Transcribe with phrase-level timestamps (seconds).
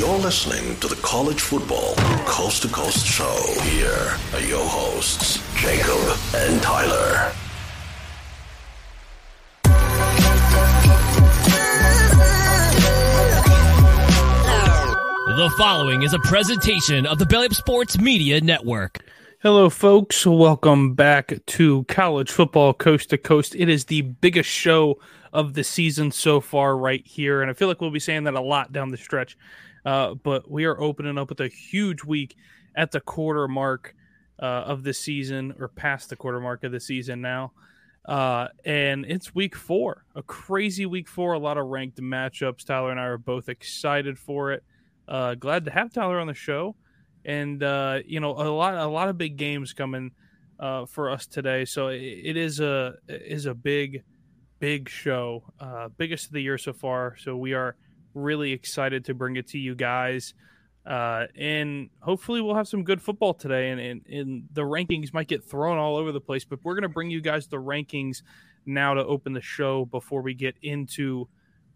[0.00, 3.36] You're listening to the College Football Coast to Coast Show.
[3.64, 7.30] Here are your hosts, Jacob and Tyler.
[15.36, 19.04] The following is a presentation of the Belly Up Sports Media Network.
[19.42, 20.24] Hello, folks.
[20.24, 23.54] Welcome back to College Football Coast to Coast.
[23.54, 24.98] It is the biggest show
[25.34, 27.42] of the season so far, right here.
[27.42, 29.36] And I feel like we'll be saying that a lot down the stretch.
[29.84, 32.36] Uh, but we are opening up with a huge week
[32.76, 33.94] at the quarter mark
[34.40, 37.52] uh, of the season, or past the quarter mark of the season now.
[38.06, 42.64] Uh, and it's week four, a crazy week four, a lot of ranked matchups.
[42.64, 44.64] Tyler and I are both excited for it.
[45.06, 46.76] Uh, glad to have Tyler on the show,
[47.24, 50.12] and uh, you know a lot a lot of big games coming
[50.58, 51.64] uh, for us today.
[51.64, 54.02] So it, it is a it is a big
[54.60, 57.16] big show, uh, biggest of the year so far.
[57.18, 57.76] So we are
[58.14, 60.34] really excited to bring it to you guys.
[60.86, 65.28] Uh, and hopefully we'll have some good football today and, and, and the rankings might
[65.28, 68.22] get thrown all over the place but we're going to bring you guys the rankings
[68.64, 71.28] now to open the show before we get into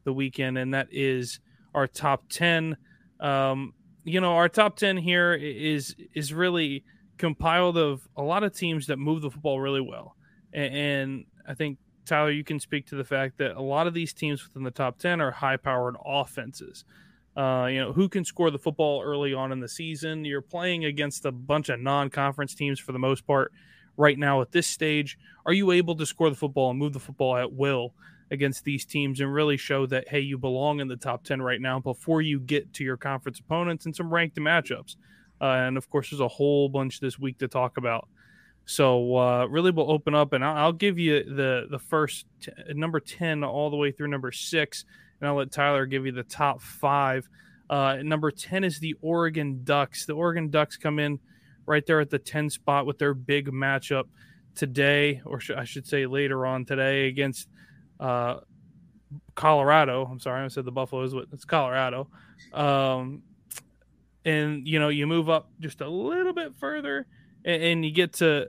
[0.04, 1.38] the weekend and that is
[1.74, 2.78] our top 10
[3.20, 6.84] um, you know, our top 10 here is is really
[7.16, 10.14] compiled of a lot of teams that move the football really well.
[10.52, 13.94] And, and I think Tyler, you can speak to the fact that a lot of
[13.94, 16.84] these teams within the top 10 are high powered offenses.
[17.36, 20.24] Uh, you know, who can score the football early on in the season?
[20.24, 23.52] You're playing against a bunch of non conference teams for the most part
[23.96, 25.18] right now at this stage.
[25.44, 27.94] Are you able to score the football and move the football at will?
[28.30, 31.60] against these teams and really show that hey you belong in the top 10 right
[31.60, 34.96] now before you get to your conference opponents and some ranked matchups
[35.40, 38.08] uh, and of course there's a whole bunch this week to talk about
[38.66, 42.52] so uh, really we'll open up and I'll, I'll give you the the first t-
[42.74, 44.84] number 10 all the way through number six
[45.20, 47.28] and i'll let tyler give you the top five
[47.70, 51.18] uh, number 10 is the oregon ducks the oregon ducks come in
[51.66, 54.04] right there at the 10 spot with their big matchup
[54.54, 57.48] today or sh- i should say later on today against
[58.00, 58.40] uh,
[59.34, 60.06] Colorado.
[60.10, 62.08] I'm sorry, I said the Buffaloes, but it's Colorado.
[62.52, 63.22] Um,
[64.24, 67.06] and you know, you move up just a little bit further,
[67.44, 68.48] and you get to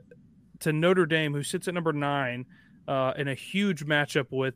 [0.60, 2.46] to Notre Dame, who sits at number nine,
[2.88, 4.54] uh, in a huge matchup with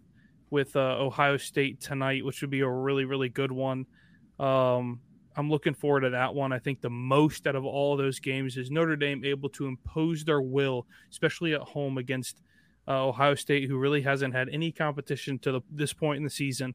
[0.51, 3.87] with uh, Ohio State tonight, which would be a really really good one.
[4.39, 5.01] Um,
[5.37, 6.53] I'm looking forward to that one.
[6.53, 10.25] I think the most out of all those games is Notre Dame able to impose
[10.25, 12.43] their will, especially at home against
[12.89, 16.31] uh, Ohio State, who really hasn't had any competition to the, this point in the
[16.31, 16.75] season,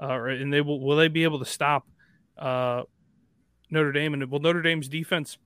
[0.00, 1.86] uh, and they will will they be able to stop
[2.38, 2.82] uh,
[3.70, 4.14] Notre Dame?
[4.14, 5.38] And will Notre Dame's defense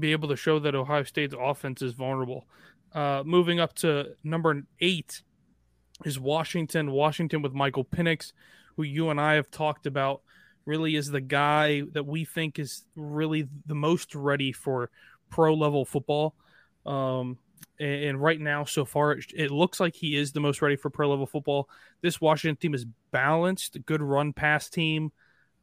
[0.00, 2.46] be able to show that Ohio State's offense is vulnerable?
[2.92, 5.22] Uh, moving up to number eight
[6.04, 6.90] is Washington.
[6.90, 8.32] Washington with Michael Penix,
[8.76, 10.22] who you and I have talked about,
[10.64, 14.90] really is the guy that we think is really the most ready for
[15.30, 16.34] pro level football.
[16.84, 17.38] Um,
[17.78, 21.10] and right now, so far, it looks like he is the most ready for pro
[21.10, 21.68] level football.
[22.00, 25.12] This Washington team is balanced, good run pass team,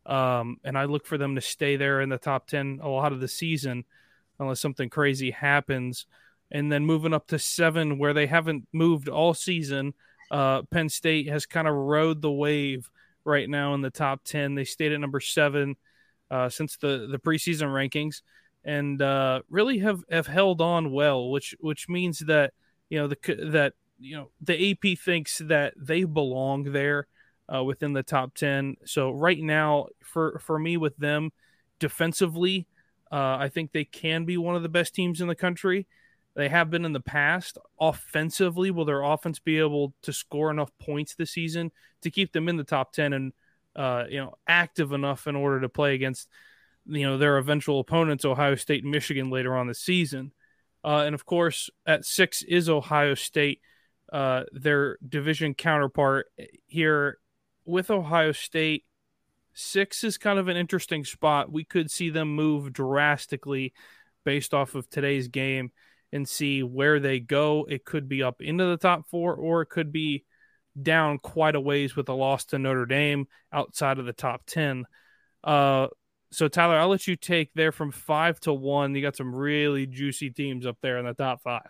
[0.06, 3.14] um, and I look for them to stay there in the top ten a lot
[3.14, 3.86] of the season,
[4.40, 6.06] unless something crazy happens.
[6.52, 9.94] And then moving up to seven, where they haven't moved all season,
[10.30, 12.90] uh, Penn State has kind of rode the wave
[13.26, 14.56] right now in the top ten.
[14.56, 15.76] They stayed at number seven
[16.30, 18.22] uh, since the the preseason rankings
[18.64, 22.54] and uh, really have, have held on well, which which means that
[22.90, 23.18] you know the
[23.52, 27.08] that you know the AP thinks that they belong there
[27.54, 28.76] uh, within the top ten.
[28.86, 31.32] So right now, for for me with them
[31.80, 32.68] defensively,
[33.14, 35.86] uh, I think they can be one of the best teams in the country.
[36.34, 37.60] They have been in the past.
[37.80, 42.50] Offensively, will their offense be able to score enough points this season to keep them
[42.50, 43.34] in the top ten and
[43.76, 46.28] uh, you know active enough in order to play against
[46.88, 50.32] you know their eventual opponents, Ohio State and Michigan, later on the season.
[50.84, 53.62] Uh, and of course, at six is Ohio State,
[54.12, 56.32] uh, their division counterpart
[56.66, 57.20] here
[57.64, 58.86] with Ohio State.
[59.54, 61.52] Six is kind of an interesting spot.
[61.52, 63.74] We could see them move drastically
[64.26, 65.72] based off of today's game
[66.12, 67.66] and see where they go.
[67.70, 70.26] It could be up into the top four, or it could be
[70.82, 74.86] down quite a ways with a loss to Notre Dame outside of the top 10.
[75.44, 75.88] Uh,
[76.32, 78.96] so Tyler, I'll let you take there from five to one.
[78.96, 81.70] You got some really juicy teams up there in the top five.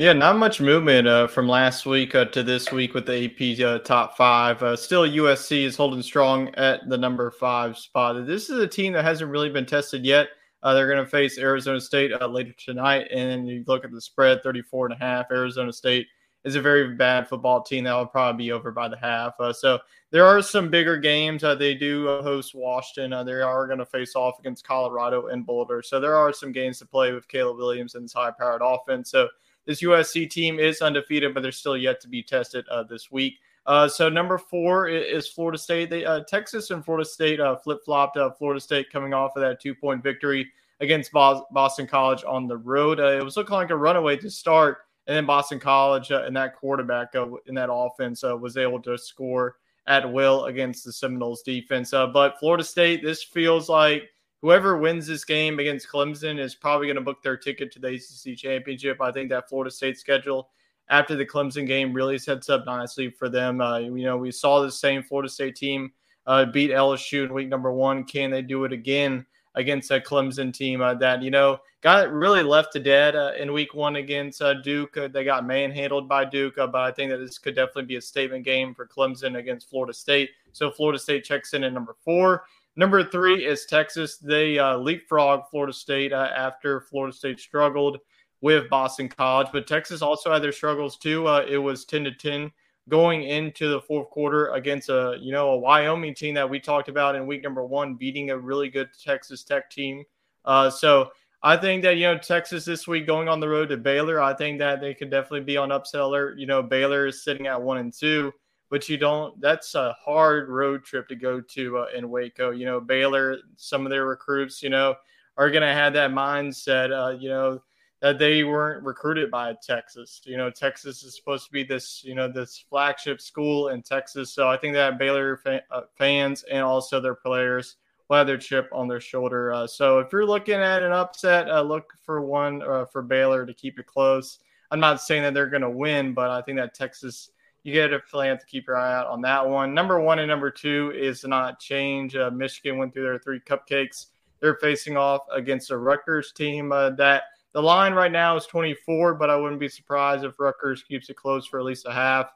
[0.00, 3.60] Yeah, not much movement uh, from last week uh, to this week with the AP
[3.66, 4.62] uh, top five.
[4.62, 8.24] Uh, still, USC is holding strong at the number five spot.
[8.24, 10.28] This is a team that hasn't really been tested yet.
[10.62, 14.00] Uh, they're going to face Arizona State uh, later tonight, and you look at the
[14.00, 15.26] spread 34 and a half.
[15.32, 16.06] Arizona State
[16.44, 19.32] is a very bad football team that will probably be over by the half.
[19.54, 19.80] So
[20.12, 21.42] there are some bigger games.
[21.42, 23.26] They do host Washington.
[23.26, 25.82] They are going to face off against Colorado and Boulder.
[25.82, 29.10] So there are some games to play with Caleb Williams and his high-powered offense.
[29.10, 29.28] So
[29.68, 33.34] this USC team is undefeated, but they're still yet to be tested uh, this week.
[33.66, 35.90] Uh, so number four is Florida State.
[35.90, 38.18] They, Texas and Florida State flip-flopped.
[38.36, 40.50] Florida State coming off of that two-point victory
[40.80, 42.98] against Boston College on the road.
[42.98, 44.78] it was looking like a runaway to start
[45.08, 48.80] and then Boston College uh, and that quarterback uh, in that offense uh, was able
[48.82, 49.56] to score
[49.86, 51.94] at will against the Seminoles defense.
[51.94, 54.10] Uh, but Florida State, this feels like
[54.42, 57.88] whoever wins this game against Clemson is probably going to book their ticket to the
[57.88, 59.00] ACC championship.
[59.00, 60.50] I think that Florida State schedule
[60.88, 63.60] after the Clemson game really sets up nicely for them.
[63.60, 65.92] Uh, you know, we saw the same Florida State team
[66.26, 68.04] uh, beat LSU in week number one.
[68.04, 69.26] Can they do it again?
[69.58, 73.52] against a Clemson team uh, that you know got really left to dead uh, in
[73.52, 74.96] Week One against uh, Duke.
[74.96, 78.00] Uh, they got manhandled by Duke, but I think that this could definitely be a
[78.00, 80.30] statement game for Clemson against Florida State.
[80.52, 82.44] So Florida State checks in at number four.
[82.78, 84.18] Number three is Texas.
[84.18, 87.98] They uh, leapfrog Florida State after Florida State struggled
[88.40, 91.26] with Boston College, but Texas also had their struggles too.
[91.48, 92.52] it was ten to ten
[92.88, 96.88] going into the fourth quarter against a you know a Wyoming team that we talked
[96.88, 100.04] about in week number one, beating a really good Texas Tech team.
[100.44, 101.10] Uh, so
[101.42, 104.34] I think that you know Texas this week going on the road to Baylor, I
[104.34, 106.38] think that they could definitely be on upset alert.
[106.38, 108.32] You know Baylor is sitting at one and two,
[108.70, 109.40] but you don't.
[109.40, 112.50] That's a hard road trip to go to uh, in Waco.
[112.50, 114.94] You know Baylor, some of their recruits, you know,
[115.36, 116.90] are going to have that mindset.
[116.92, 117.60] Uh, you know
[118.00, 120.20] that they weren't recruited by Texas.
[120.24, 124.32] You know, Texas is supposed to be this, you know, this flagship school in Texas.
[124.32, 125.40] So I think that Baylor
[125.70, 127.76] uh, fans and also their players
[128.08, 129.52] will have their chip on their shoulder.
[129.52, 133.44] Uh, so if you're looking at an upset, uh, look for one uh, for Baylor
[133.44, 134.38] to keep it close.
[134.70, 137.30] I'm not saying that they're going to win, but I think that Texas,
[137.68, 139.74] you get a plan to keep your eye out on that one.
[139.74, 142.16] Number one and number two is not change.
[142.16, 144.06] Uh, Michigan went through their three cupcakes.
[144.40, 149.14] They're facing off against a Rutgers team uh, that– the line right now is 24,
[149.14, 152.30] but I wouldn't be surprised if Rutgers keeps it close for at least a half.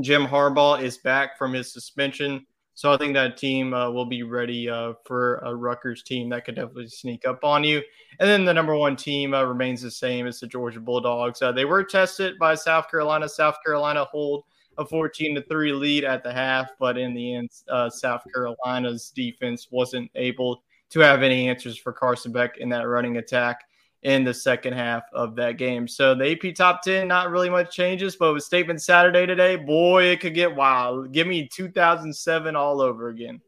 [0.00, 2.46] Jim Harbaugh is back from his suspension.
[2.78, 6.44] So I think that team uh, will be ready uh, for a Rutgers team that
[6.44, 7.82] could definitely sneak up on you.
[8.20, 11.42] And then the number one team uh, remains the same as the Georgia Bulldogs.
[11.42, 13.28] Uh, they were tested by South Carolina.
[13.28, 14.44] South Carolina hold
[14.78, 19.10] a 14 to 3 lead at the half, but in the end, uh, South Carolina's
[19.10, 23.64] defense wasn't able to have any answers for Carson Beck in that running attack
[24.02, 25.88] in the second half of that game.
[25.88, 30.04] So the AP top 10, not really much changes, but with Statement Saturday today, boy,
[30.04, 31.12] it could get wild.
[31.12, 33.40] Give me 2007 all over again.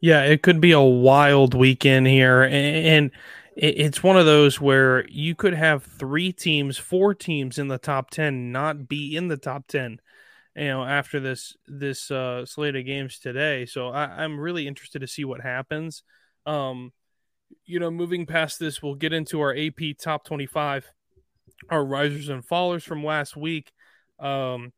[0.00, 2.42] Yeah, it could be a wild weekend here.
[2.42, 3.10] And
[3.56, 8.10] it's one of those where you could have three teams, four teams in the top
[8.10, 10.00] 10 not be in the top 10
[10.56, 15.00] you know after this this uh slate of games today so I, i'm really interested
[15.00, 16.02] to see what happens
[16.46, 16.92] um
[17.64, 20.90] you know, moving past this, we'll get into our AP top 25,
[21.70, 23.72] our risers and fallers from last week.
[24.18, 24.72] Um,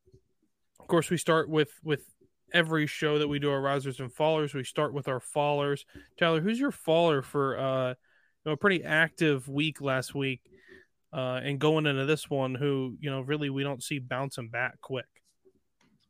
[0.80, 2.04] of course, we start with with
[2.52, 4.54] every show that we do our risers and fallers.
[4.54, 5.84] We start with our fallers.
[6.18, 7.94] Tyler, who's your faller for uh, you
[8.46, 10.40] know, a pretty active week last week,
[11.12, 14.80] uh, and going into this one, who you know really we don't see bouncing back
[14.80, 15.06] quick.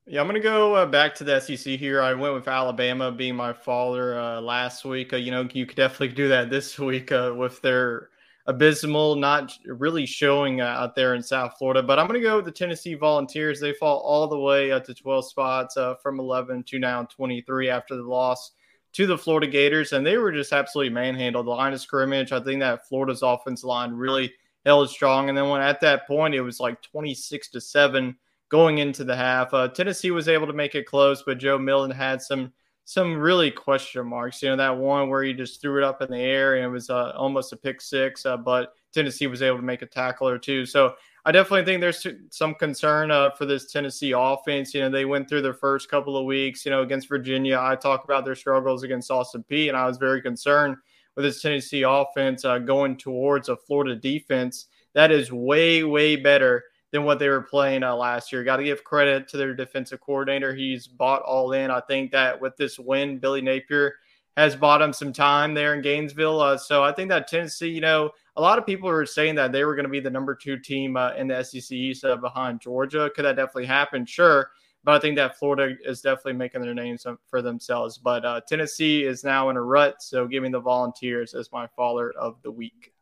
[0.09, 2.01] Yeah, I'm going to go uh, back to the SEC here.
[2.01, 5.13] I went with Alabama being my faller uh, last week.
[5.13, 8.11] Uh, you know, you could definitely do that this week uh, with their
[8.47, 11.83] abysmal, not really showing uh, out there in South Florida.
[11.83, 13.59] But I'm going to go with the Tennessee Volunteers.
[13.59, 17.69] They fall all the way up to 12 spots uh, from 11 to now 23
[17.69, 18.53] after the loss
[18.93, 19.93] to the Florida Gators.
[19.93, 21.47] And they were just absolutely manhandled.
[21.47, 24.33] The line of scrimmage, I think that Florida's offense line really
[24.65, 25.31] held strong.
[25.31, 28.17] And then when at that point, it was like 26 to 7
[28.49, 29.53] going into the half.
[29.53, 32.53] Uh, Tennessee was able to make it close, but Joe Milton had some
[32.89, 34.41] some really question marks.
[34.43, 36.69] You know that one where he just threw it up in the air and it
[36.69, 40.29] was uh, almost a pick six, uh, but Tennessee was able to make a tackle
[40.29, 40.65] or two.
[40.65, 44.73] So I definitely think there's some concern uh, for this Tennessee offense.
[44.73, 46.65] You know they went through their first couple of weeks.
[46.65, 49.99] You know against Virginia, I talked about their struggles against Austin Peay, and I was
[49.99, 50.77] very concerned
[51.17, 56.65] with this Tennessee offense uh, going towards a Florida defense that is way way better
[56.93, 58.45] than what they were playing uh, last year.
[58.45, 60.55] Got to give credit to their defensive coordinator.
[60.55, 61.71] He's bought all in.
[61.71, 63.97] I think that with this win, Billy Napier
[64.37, 66.41] has bought him some time there in Gainesville.
[66.41, 69.51] Uh, so I think that Tennessee, you know, a lot of people were saying that
[69.51, 72.17] they were going to be the number two team uh, in the SEC East uh,
[72.17, 73.11] behind Georgia.
[73.17, 74.05] Could that definitely happen?
[74.05, 74.51] Sure.
[74.85, 77.99] But I think that Florida is definitely making their names for themselves.
[77.99, 80.01] But uh, Tennessee is now in a rut.
[80.01, 82.93] So giving the Volunteers as my faller of the week.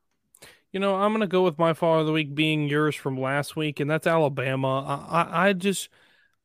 [0.75, 3.17] You know, I'm going to go with my fall of the week being yours from
[3.17, 5.07] last week, and that's Alabama.
[5.09, 5.89] I, I, I just,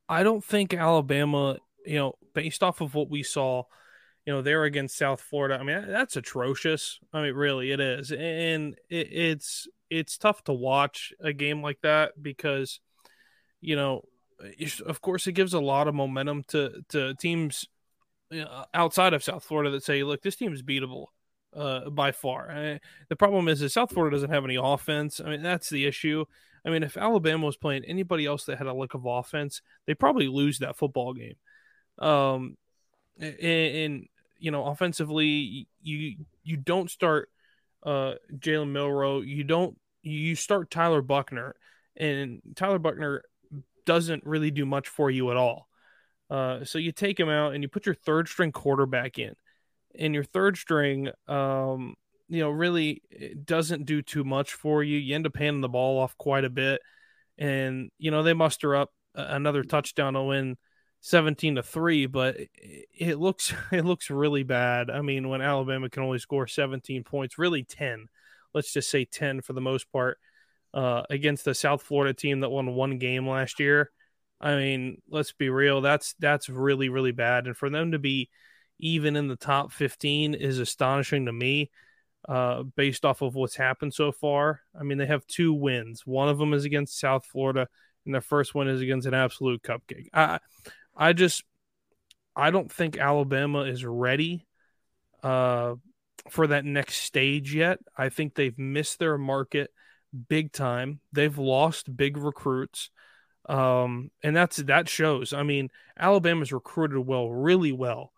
[0.08, 3.64] I don't think Alabama, you know, based off of what we saw,
[4.28, 5.58] you know, they're against South Florida.
[5.60, 7.00] I mean, that's atrocious.
[7.12, 11.80] I mean, really, it is, and it, it's it's tough to watch a game like
[11.82, 12.80] that because,
[13.62, 14.04] you know,
[14.86, 17.66] of course, it gives a lot of momentum to to teams
[18.76, 21.08] outside of South Florida that say, look, this team is beatable
[21.56, 22.52] uh, by far.
[22.52, 25.20] I, the problem is that South Florida doesn't have any offense.
[25.24, 26.26] I mean, that's the issue.
[26.66, 29.94] I mean, if Alabama was playing anybody else that had a lick of offense, they
[29.94, 31.36] probably lose that football game.
[31.98, 32.58] Um,
[33.20, 34.06] and, and
[34.38, 37.30] you know, offensively, you you don't start
[37.84, 39.22] uh Jalen Milroe.
[39.22, 41.56] You don't you start Tyler Buchner,
[41.98, 43.24] and Tyler Buchner
[43.86, 45.68] doesn't really do much for you at all.
[46.30, 49.34] Uh, so you take him out and you put your third string quarterback in,
[49.98, 51.96] and your third string, um,
[52.28, 53.02] you know, really
[53.44, 54.98] doesn't do too much for you.
[54.98, 56.82] You end up handing the ball off quite a bit,
[57.38, 60.58] and you know they muster up another touchdown to win
[61.02, 62.38] 17 to 3 but
[62.94, 64.90] it looks it looks really bad.
[64.90, 68.08] I mean when alabama can only score 17 points really 10
[68.54, 70.18] let's just say 10 for the most part
[70.74, 73.92] uh, against the south florida team that won one game last year.
[74.42, 77.48] I mean let's be real that's that's really really bad.
[77.48, 78.30] And for them to be
[78.80, 81.70] even in the top 15 is astonishing to me
[82.28, 86.30] uh, based off of what's happened so far i mean they have two wins one
[86.30, 87.68] of them is against south florida
[88.06, 90.40] and their first one is against an absolute cupcake i
[91.00, 91.44] I just
[92.36, 94.46] I don't think Alabama is ready
[95.24, 95.76] uh,
[96.30, 97.80] for that next stage yet.
[97.98, 99.72] I think they've missed their market
[100.28, 101.00] big time.
[101.14, 102.92] They've lost big recruits.
[103.48, 105.34] Um, and that's that shows.
[105.34, 108.12] I mean, Alabama's recruited well, really well,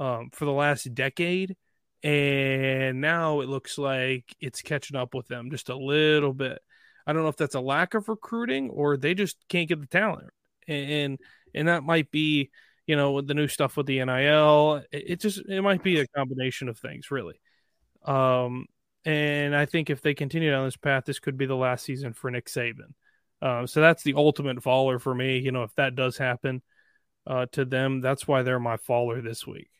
[0.00, 1.56] um, for the last decade,
[2.02, 6.58] and now it looks like it's catching up with them just a little bit.
[7.06, 9.86] I don't know if that's a lack of recruiting or they just can't get the
[9.86, 10.30] talent.
[10.66, 11.18] And,
[11.54, 12.50] and that might be
[12.86, 14.82] you know with the new stuff with the NIL.
[14.90, 17.40] It, it just it might be a combination of things, really.
[18.04, 18.66] Um,
[19.04, 22.12] and I think if they continue down this path, this could be the last season
[22.14, 22.94] for Nick Saban.
[23.42, 25.38] Um, so that's the ultimate faller for me.
[25.38, 26.62] You know, if that does happen
[27.26, 29.70] uh, to them, that's why they're my faller this week.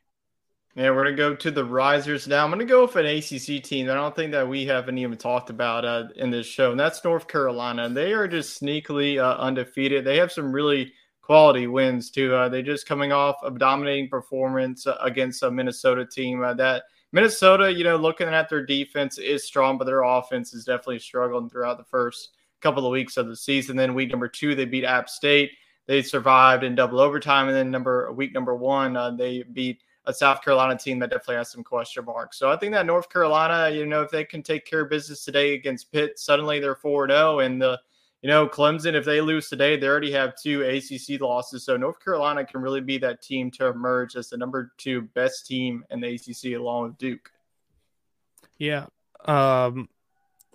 [0.77, 2.45] Yeah, we're gonna go to the risers now.
[2.45, 5.19] I'm gonna go with an ACC team that I don't think that we haven't even
[5.19, 7.89] talked about uh, in this show, and that's North Carolina.
[7.89, 10.05] They are just sneakily uh, undefeated.
[10.05, 12.35] They have some really quality wins too.
[12.35, 16.85] Uh, they just coming off a dominating performance uh, against a Minnesota team uh, that
[17.13, 21.49] Minnesota, you know, looking at their defense is strong, but their offense is definitely struggling
[21.51, 23.77] throughout the first couple of weeks of the season.
[23.77, 25.51] Then week number two, they beat App State.
[25.87, 30.15] They survived in double overtime, and then number week number one, uh, they beat a
[30.15, 32.39] South Carolina team that definitely has some question marks.
[32.39, 35.25] So I think that North Carolina, you know, if they can take care of business
[35.25, 37.81] today against Pitt, suddenly they're 4 0 and the
[38.23, 41.65] you know, Clemson, if they lose today, they already have two ACC losses.
[41.65, 45.47] So North Carolina can really be that team to emerge as the number two best
[45.47, 47.31] team in the ACC along with Duke.
[48.59, 48.87] Yeah.
[49.25, 49.89] Um,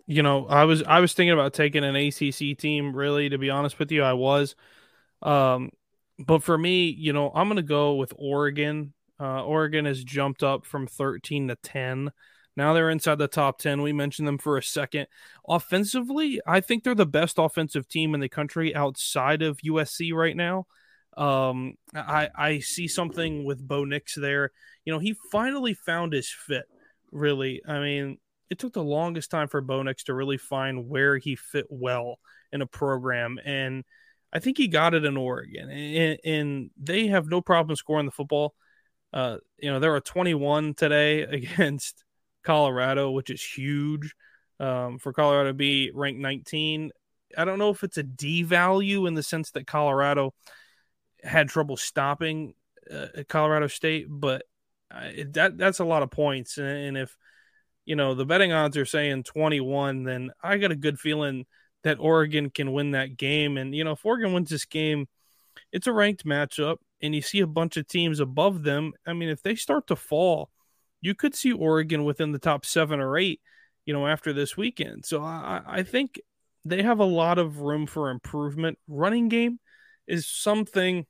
[0.05, 2.95] you know, I was I was thinking about taking an ACC team.
[2.95, 4.55] Really, to be honest with you, I was.
[5.23, 5.71] Um,
[6.19, 8.93] but for me, you know, I'm going to go with Oregon.
[9.19, 12.11] Uh, Oregon has jumped up from 13 to 10.
[12.57, 13.81] Now they're inside the top 10.
[13.81, 15.07] We mentioned them for a second.
[15.47, 20.35] Offensively, I think they're the best offensive team in the country outside of USC right
[20.35, 20.65] now.
[21.17, 24.51] Um, I, I see something with Bo Nix there.
[24.83, 26.65] You know, he finally found his fit,
[27.11, 27.61] really.
[27.67, 28.17] I mean,
[28.49, 32.19] it took the longest time for Bo Nix to really find where he fit well
[32.51, 33.39] in a program.
[33.43, 33.83] And
[34.31, 35.69] I think he got it in Oregon.
[35.69, 38.53] And, and they have no problem scoring the football.
[39.15, 42.03] Uh, you know, there are 21 today against
[42.43, 44.13] Colorado, which is huge
[44.59, 46.91] um, for Colorado to be ranked 19.
[47.37, 50.33] I don't know if it's a D value in the sense that Colorado
[51.23, 52.53] had trouble stopping
[52.91, 54.43] uh, Colorado State, but
[54.91, 56.57] that that's a lot of points.
[56.57, 57.17] And if
[57.85, 61.45] you know the betting odds are saying 21, then I got a good feeling
[61.83, 63.57] that Oregon can win that game.
[63.57, 65.07] And you know, if Oregon wins this game,
[65.71, 68.93] it's a ranked matchup, and you see a bunch of teams above them.
[69.05, 70.49] I mean, if they start to fall
[71.05, 73.39] you could see Oregon within the top seven or eight,
[73.85, 75.05] you know, after this weekend.
[75.05, 76.19] So I, I think
[76.65, 78.79] they have a lot of room for improvement.
[78.87, 79.59] Running game
[80.07, 81.05] is something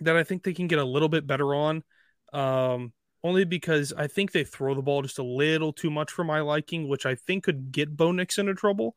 [0.00, 1.84] that I think they can get a little bit better on.
[2.32, 6.24] Um, only because I think they throw the ball just a little too much for
[6.24, 8.96] my liking, which I think could get Bo Nix into trouble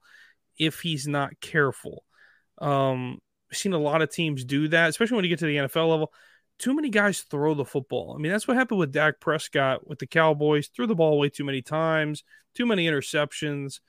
[0.57, 2.05] if he's not careful.
[2.59, 3.19] Um,
[3.51, 6.11] seen a lot of teams do that, especially when you get to the NFL level
[6.59, 8.15] too many guys throw the football.
[8.15, 10.67] I mean, that's what happened with Dak Prescott with the Cowboys.
[10.67, 12.23] Threw the ball way too many times,
[12.55, 13.79] too many interceptions.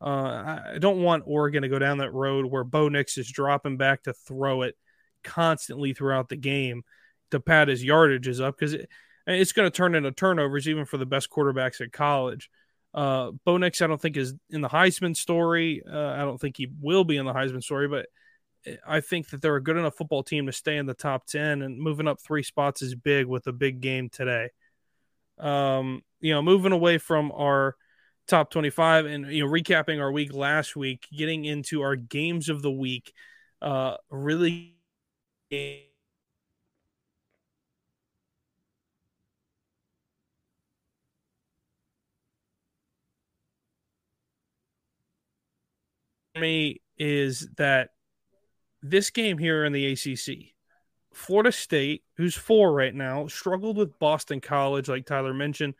[0.00, 3.76] Uh, I don't want Oregon to go down that road where Bo Nix is dropping
[3.76, 4.76] back to throw it
[5.24, 6.82] constantly throughout the game
[7.30, 8.88] to pad his yardages up because it,
[9.26, 12.50] it's going to turn into turnovers even for the best quarterbacks at college.
[12.94, 15.82] Uh, Bo Nix, I don't think is in the Heisman story.
[15.88, 18.06] Uh, I don't think he will be in the Heisman story, but
[18.86, 21.62] I think that they're a good enough football team to stay in the top 10
[21.62, 24.50] and moving up three spots is big with a big game today.
[25.38, 27.76] Um, you know, moving away from our
[28.28, 32.62] top 25 and, you know, recapping our week last week, getting into our games of
[32.62, 33.12] the week,
[33.60, 34.76] uh, really
[46.38, 47.90] me is that
[48.82, 50.54] this game here in the ACC,
[51.14, 55.74] Florida State, who's four right now, struggled with Boston College, like Tyler mentioned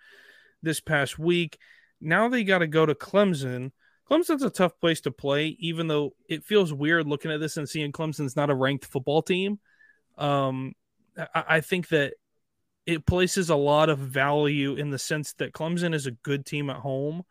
[0.62, 1.59] this past week.
[2.00, 3.73] Now they got to go to Clemson.
[4.11, 7.68] Clemson's a tough place to play, even though it feels weird looking at this and
[7.68, 9.59] seeing Clemson's not a ranked football team.
[10.18, 10.75] Um,
[11.16, 12.14] I, I think that
[12.85, 16.68] it places a lot of value in the sense that Clemson is a good team
[16.68, 17.23] at home.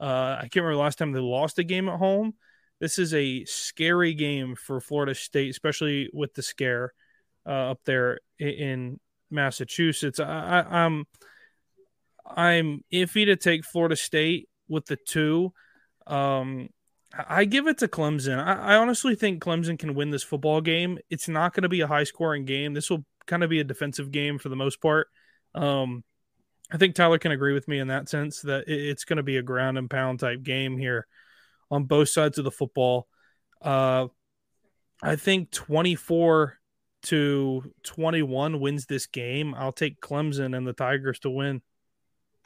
[0.00, 2.34] Uh, I can't remember last time they lost a game at home
[2.82, 6.92] this is a scary game for Florida State, especially with the scare
[7.46, 8.98] uh, up there in
[9.30, 10.18] Massachusetts.
[10.18, 11.04] I, I, I'm
[12.26, 15.52] I'm iffy to take Florida State with the two.
[16.08, 16.70] Um,
[17.16, 18.36] I give it to Clemson.
[18.36, 20.98] I, I, honestly think Clemson can win this football game.
[21.08, 22.74] It's not going to be a high scoring game.
[22.74, 25.06] This will kind of be a defensive game for the most part.
[25.54, 26.02] Um,
[26.72, 29.36] I think Tyler can agree with me in that sense that it's going to be
[29.36, 31.06] a ground and pound type game here
[31.72, 33.08] on both sides of the football.
[33.62, 34.08] Uh,
[35.02, 36.58] I think 24
[37.04, 39.54] to 21 wins this game.
[39.54, 41.62] I'll take Clemson and the Tigers to win.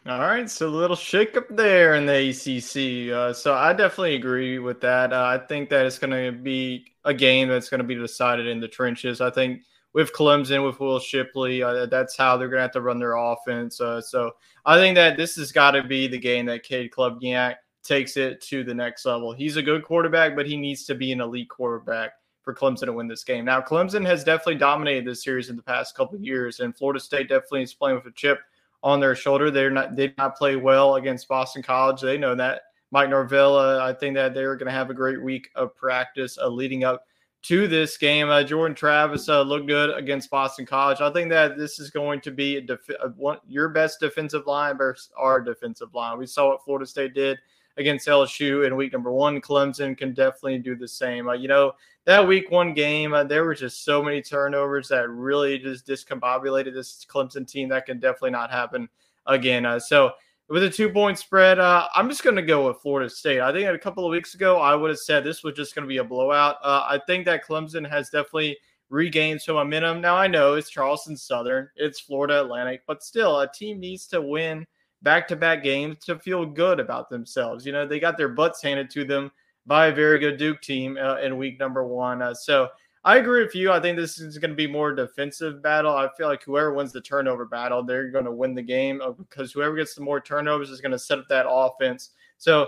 [0.06, 3.12] All right, so a little shake up there in the ACC.
[3.12, 5.12] Uh, so I definitely agree with that.
[5.12, 8.46] Uh, I think that it's going to be a game that's going to be decided
[8.46, 9.20] in the trenches.
[9.20, 9.62] I think
[9.94, 13.16] with Clemson, with Will Shipley, uh, that's how they're going to have to run their
[13.16, 13.80] offense.
[13.80, 14.30] Uh, so
[14.64, 17.56] I think that this has got to be the game that Cade Klubnik
[17.86, 19.32] takes it to the next level.
[19.32, 22.92] He's a good quarterback, but he needs to be an elite quarterback for Clemson to
[22.92, 23.44] win this game.
[23.44, 27.00] Now, Clemson has definitely dominated this series in the past couple of years, and Florida
[27.00, 28.40] State definitely is playing with a chip
[28.82, 29.50] on their shoulder.
[29.50, 32.00] They're not they did not play well against Boston College.
[32.00, 32.62] They know that.
[32.92, 36.38] Mike Norvell, uh, I think that they're going to have a great week of practice
[36.38, 37.04] uh, leading up
[37.42, 38.28] to this game.
[38.28, 41.00] Uh, Jordan Travis uh, looked good against Boston College.
[41.00, 44.78] I think that this is going to be a def- one, your best defensive line
[44.78, 46.16] versus our defensive line.
[46.16, 47.38] We saw what Florida State did
[47.76, 49.40] against LSU in week number one.
[49.40, 51.28] Clemson can definitely do the same.
[51.28, 51.72] Uh, you know,
[52.04, 56.72] that week one game, uh, there were just so many turnovers that really just discombobulated
[56.72, 57.68] this Clemson team.
[57.68, 58.88] That can definitely not happen
[59.26, 59.66] again.
[59.66, 60.12] Uh, so,
[60.48, 63.40] with a two point spread, uh, I'm just going to go with Florida State.
[63.40, 65.82] I think a couple of weeks ago, I would have said this was just going
[65.82, 66.56] to be a blowout.
[66.62, 68.56] Uh, I think that Clemson has definitely
[68.88, 70.00] regained some momentum.
[70.00, 74.22] Now, I know it's Charleston Southern, it's Florida Atlantic, but still, a team needs to
[74.22, 74.64] win
[75.06, 77.64] back to back games to feel good about themselves.
[77.64, 79.30] You know, they got their butts handed to them
[79.64, 82.20] by a very good Duke team uh, in week number one.
[82.20, 82.70] Uh, so
[83.04, 83.70] I agree with you.
[83.70, 85.94] I think this is going to be more defensive battle.
[85.94, 89.12] I feel like whoever wins the turnover battle, they're going to win the game uh,
[89.12, 92.10] because whoever gets the more turnovers is going to set up that offense.
[92.38, 92.66] So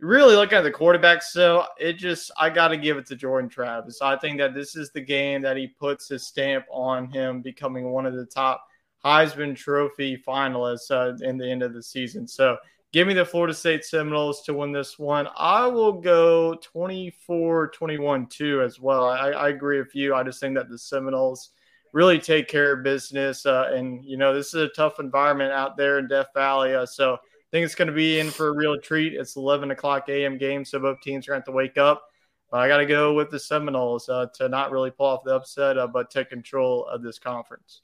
[0.00, 3.48] really looking at the quarterbacks, so it just I got to give it to Jordan
[3.48, 4.02] Travis.
[4.02, 7.92] I think that this is the game that he puts his stamp on him becoming
[7.92, 8.66] one of the top
[9.06, 12.26] Heisman Trophy finalists uh, in the end of the season.
[12.26, 12.56] So
[12.92, 15.28] give me the Florida State Seminoles to win this one.
[15.36, 19.04] I will go 24 21 2 as well.
[19.04, 20.12] I, I, agree with you.
[20.12, 21.50] I just think that the Seminoles
[21.92, 23.46] really take care of business.
[23.46, 26.74] Uh, and, you know, this is a tough environment out there in Death Valley.
[26.74, 27.18] Uh, so I
[27.52, 29.14] think it's going to be in for a real treat.
[29.14, 30.36] It's 11 o'clock a.m.
[30.36, 32.08] game, so both teams are going to have to wake up.
[32.50, 35.36] But I got to go with the Seminoles uh, to not really pull off the
[35.36, 37.82] upset, uh, but take control of this conference.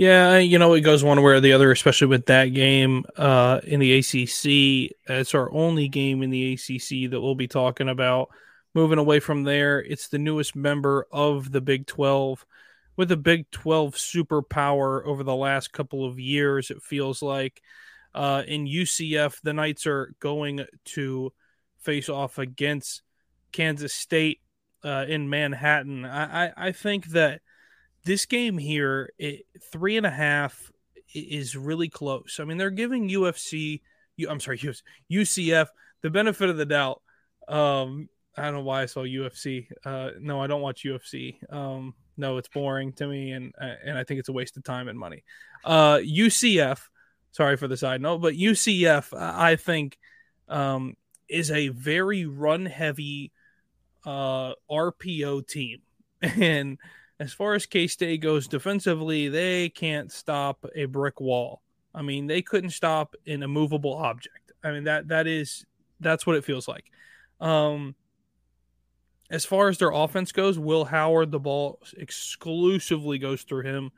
[0.00, 3.60] Yeah, you know, it goes one way or the other, especially with that game uh,
[3.64, 4.96] in the ACC.
[5.06, 8.30] It's our only game in the ACC that we'll be talking about.
[8.72, 12.46] Moving away from there, it's the newest member of the Big 12
[12.96, 17.60] with a Big 12 superpower over the last couple of years, it feels like.
[18.14, 21.30] Uh, in UCF, the Knights are going to
[21.80, 23.02] face off against
[23.52, 24.40] Kansas State
[24.82, 26.06] uh, in Manhattan.
[26.06, 27.42] I, I, I think that
[28.04, 30.72] this game here, it, three and a half
[31.14, 32.38] is really close.
[32.40, 33.80] I mean, they're giving UFC,
[34.28, 34.58] I'm sorry,
[35.10, 35.66] UCF
[36.02, 37.02] the benefit of the doubt.
[37.48, 39.66] Um, I don't know why I saw UFC.
[39.84, 41.36] Uh, no, I don't watch UFC.
[41.52, 44.64] Um, no, it's boring to me, and uh, and I think it's a waste of
[44.64, 45.24] time and money.
[45.64, 46.80] Uh, UCF,
[47.32, 49.98] sorry for the side note, but UCF, I think,
[50.48, 50.96] um,
[51.28, 53.32] is a very run heavy
[54.04, 55.80] uh, RPO team.
[56.22, 56.76] And
[57.20, 61.60] as far as K State goes defensively, they can't stop a brick wall.
[61.94, 64.52] I mean, they couldn't stop an immovable object.
[64.64, 65.64] I mean that that is
[66.00, 66.86] that's what it feels like.
[67.40, 67.94] Um,
[69.30, 73.92] as far as their offense goes, Will Howard, the ball exclusively goes through him.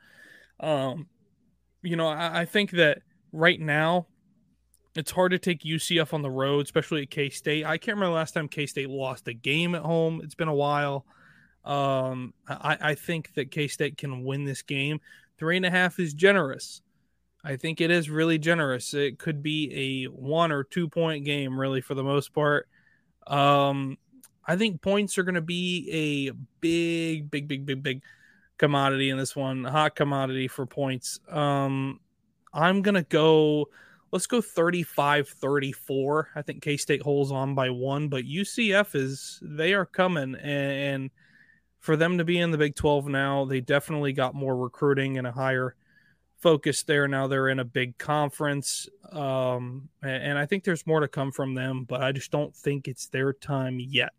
[0.59, 1.07] Um,
[1.81, 2.99] you know, I, I think that
[3.31, 4.07] right now
[4.95, 7.65] it's hard to take UCF on the road, especially at K State.
[7.65, 10.19] I can't remember last time K State lost a game at home.
[10.23, 11.05] It's been a while.
[11.65, 14.99] Um, I, I think that K State can win this game.
[15.37, 16.81] Three and a half is generous.
[17.43, 18.93] I think it is really generous.
[18.93, 22.67] It could be a one or two point game, really, for the most part.
[23.27, 23.97] Um,
[24.45, 28.01] I think points are going to be a big, big, big, big, big
[28.57, 29.63] commodity in this one.
[29.63, 31.19] Hot commodity for points.
[31.29, 31.99] Um,
[32.53, 33.69] I'm going to go,
[34.11, 36.29] let's go 35 34.
[36.35, 40.35] I think K State holds on by one, but UCF is, they are coming.
[40.35, 41.09] And
[41.83, 45.27] for them to be in the Big 12 now, they definitely got more recruiting and
[45.27, 45.75] a higher
[46.39, 47.09] focus there.
[47.09, 48.87] Now they're in a big conference.
[49.11, 52.87] Um, and I think there's more to come from them, but I just don't think
[52.87, 54.11] it's their time yet.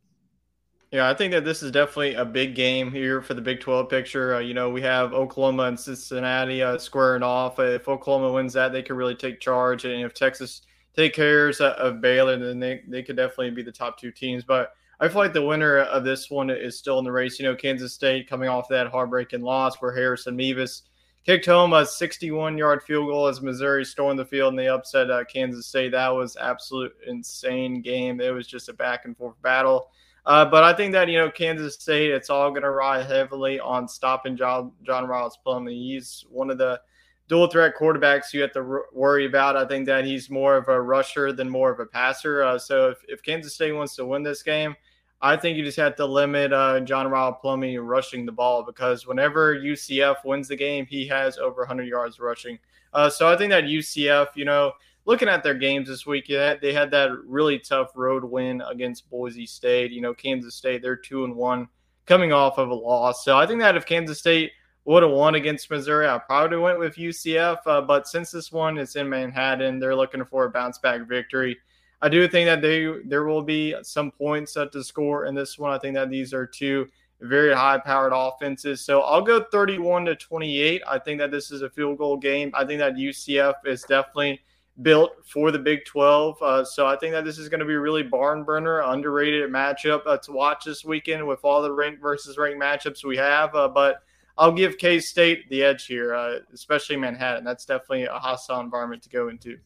[0.91, 3.89] Yeah, I think that this is definitely a big game here for the Big 12
[3.89, 4.35] picture.
[4.35, 7.59] Uh, you know, we have Oklahoma and Cincinnati uh, squaring off.
[7.59, 9.87] If Oklahoma wins that, they could really take charge.
[9.87, 10.61] And if Texas
[10.95, 14.45] take cares of Baylor, then they, they could definitely be the top two teams.
[14.45, 17.39] But I feel like the winner of this one is still in the race.
[17.39, 20.83] You know, Kansas State coming off that heartbreaking loss where Harrison Mevis
[21.25, 25.11] kicked home a 61 yard field goal as Missouri stormed the field and they upset
[25.11, 25.93] uh, Kansas State.
[25.93, 28.21] That was absolute insane game.
[28.21, 29.89] It was just a back and forth battle.
[30.27, 33.61] Uh, but I think that you know Kansas State, it's all going to rely heavily
[33.61, 35.75] on stopping John John Rhys Plumlee.
[35.75, 36.81] He's one of the
[37.29, 39.57] dual threat quarterbacks you have to worry about.
[39.57, 42.43] I think that he's more of a rusher than more of a passer.
[42.43, 44.77] Uh, so if, if Kansas State wants to win this game,
[45.23, 49.07] I think you just have to limit uh, John Rhys Plumlee rushing the ball because
[49.07, 52.59] whenever UCF wins the game, he has over 100 yards rushing.
[52.93, 54.73] Uh, so I think that UCF, you know,
[55.07, 59.47] looking at their games this week, they had that really tough road win against Boise
[59.47, 59.93] State.
[59.93, 61.69] You know, Kansas State, they're two and one
[62.07, 63.25] coming off of a loss.
[63.25, 64.53] So I think that if Kansas State
[64.85, 67.59] would have won against Missouri, I probably went with UCF.
[67.67, 71.59] Uh, but since this one is in Manhattan, they're looking for a bounce back victory.
[72.03, 75.73] I do think that they there will be some points to score in this one.
[75.73, 76.87] I think that these are two
[77.21, 78.83] very high powered offenses.
[78.83, 80.83] So I'll go 31 to 28.
[80.87, 82.51] I think that this is a field goal game.
[82.53, 84.43] I think that UCF is definitely
[84.83, 86.43] built for the Big 12.
[86.43, 89.51] Uh, so I think that this is going to be a really barn burner, underrated
[89.51, 93.55] matchup uh, to watch this weekend with all the ranked versus ranked matchups we have.
[93.55, 94.03] Uh, but
[94.37, 97.45] I'll give K State the edge here, uh, especially Manhattan.
[97.45, 99.59] That's definitely a hostile environment to go into.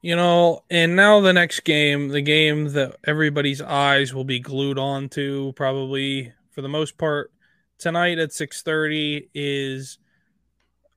[0.00, 4.78] You know, and now the next game, the game that everybody's eyes will be glued
[4.78, 7.30] on to, probably for the most part,
[7.78, 9.98] tonight at 6:30 is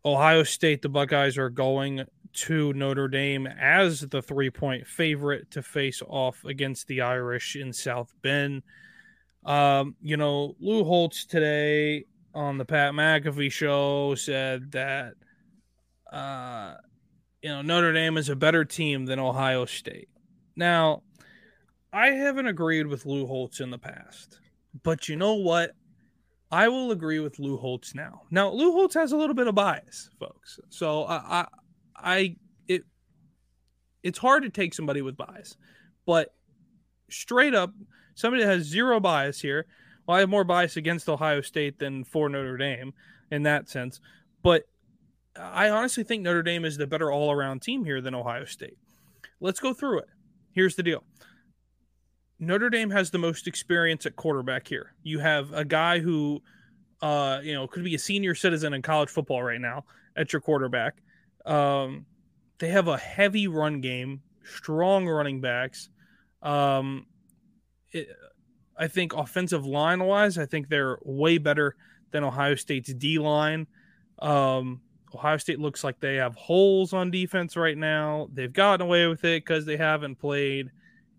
[0.04, 0.82] Ohio State.
[0.82, 6.44] The Buckeyes are going to Notre Dame as the three point favorite to face off
[6.46, 8.64] against the Irish in South Bend.
[9.46, 15.14] Um, you know, Lou Holtz today on the Pat McAfee show said that,
[16.12, 16.76] uh,
[17.42, 20.10] you know, Notre Dame is a better team than Ohio State.
[20.56, 21.04] Now,
[21.94, 24.40] I haven't agreed with Lou Holtz in the past,
[24.84, 25.72] but you know what?
[26.52, 28.24] I will agree with Lou Holtz now.
[28.32, 30.60] Now, Lou Holtz has a little bit of bias, folks.
[30.70, 31.48] So I, I
[31.96, 32.36] I
[32.68, 32.84] it
[34.04, 35.58] it's hard to take somebody with bias,
[36.06, 36.34] but
[37.10, 37.72] straight up,
[38.16, 39.66] somebody that has zero bias here.
[40.08, 42.94] Well, I have more bias against Ohio State than for Notre Dame
[43.32, 44.00] in that sense,
[44.42, 44.64] but
[45.38, 48.78] I honestly think Notre Dame is the better all around team here than Ohio State.
[49.40, 50.10] Let's go through it.
[50.52, 51.04] Here's the deal.
[52.40, 54.94] Notre Dame has the most experience at quarterback here.
[55.04, 56.42] You have a guy who,
[57.02, 60.42] uh, you know, could be a senior citizen in college football right now at your
[60.42, 61.02] quarterback.
[61.46, 62.06] Um,
[62.60, 65.90] they have a heavy run game, strong running backs.
[66.42, 67.06] Um,
[67.96, 68.10] it,
[68.78, 71.76] I think offensive line wise, I think they're way better
[72.12, 73.68] than Ohio State's D line.
[74.20, 74.82] Um,
[75.14, 78.28] Ohio State looks like they have holes on defense right now.
[78.34, 80.72] They've gotten away with it because they haven't played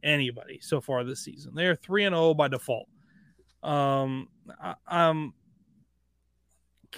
[0.02, 1.54] anybody so far this season.
[1.54, 2.88] They are three and zero oh by default.
[3.62, 4.28] Um,
[4.60, 5.32] I, I'm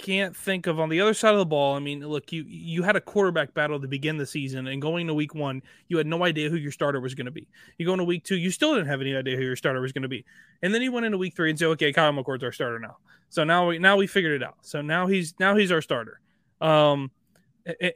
[0.01, 1.75] can't think of on the other side of the ball.
[1.75, 5.07] I mean, look, you you had a quarterback battle to begin the season, and going
[5.07, 7.47] to week one, you had no idea who your starter was going to be.
[7.77, 9.93] You go into week two, you still didn't have any idea who your starter was
[9.93, 10.25] going to be,
[10.63, 12.97] and then you went into week three and say, okay, Kyle McCord's our starter now.
[13.29, 14.57] So now we now we figured it out.
[14.63, 16.21] So now he's now he's our starter,
[16.61, 17.11] um,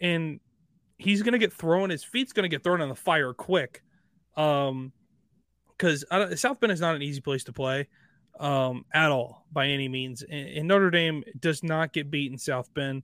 [0.01, 0.41] and
[0.99, 1.91] he's going to get thrown.
[1.91, 3.83] His feet's going to get thrown in the fire quick
[4.37, 4.93] Um,
[5.77, 6.05] because
[6.37, 7.89] South Bend is not an easy place to play
[8.41, 10.23] um, at all by any means.
[10.23, 13.03] And, and, Notre Dame does not get beat in South Bend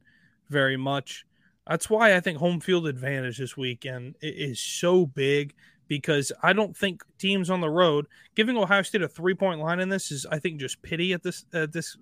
[0.49, 1.25] very much.
[1.67, 5.55] That's why I think home field advantage this weekend is so big
[5.87, 9.81] because I don't think teams on the road giving Ohio State a three point line
[9.81, 11.97] in this is I think just pity at this at this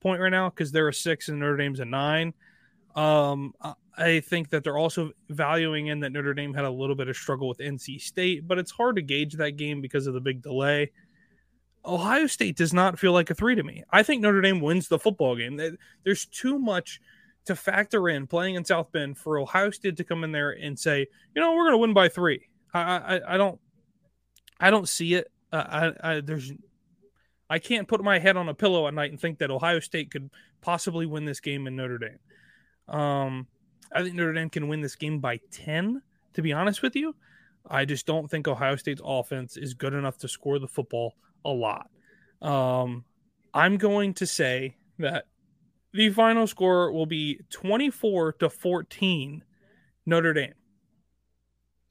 [0.00, 2.34] point right now because they're a six and Notre Dame's a nine.
[2.94, 3.54] Um,
[3.96, 7.16] I think that they're also valuing in that Notre Dame had a little bit of
[7.16, 10.42] struggle with NC State, but it's hard to gauge that game because of the big
[10.42, 10.90] delay.
[11.84, 13.84] Ohio State does not feel like a three to me.
[13.90, 15.60] I think Notre Dame wins the football game.
[16.04, 17.00] There's too much
[17.46, 20.78] to factor in playing in South Bend for Ohio State to come in there and
[20.78, 22.48] say, you know, we're going to win by three.
[22.74, 23.58] I, I, I don't,
[24.58, 25.30] I don't see it.
[25.52, 26.52] Uh, I, I, there's,
[27.48, 30.10] I can't put my head on a pillow at night and think that Ohio State
[30.10, 32.94] could possibly win this game in Notre Dame.
[32.94, 33.46] Um,
[33.92, 36.02] I think Notre Dame can win this game by 10,
[36.34, 37.16] to be honest with you.
[37.68, 41.50] I just don't think Ohio State's offense is good enough to score the football a
[41.50, 41.90] lot.
[42.42, 43.04] Um,
[43.52, 45.26] I'm going to say that
[45.92, 49.44] the final score will be 24 to 14
[50.06, 50.54] Notre Dame.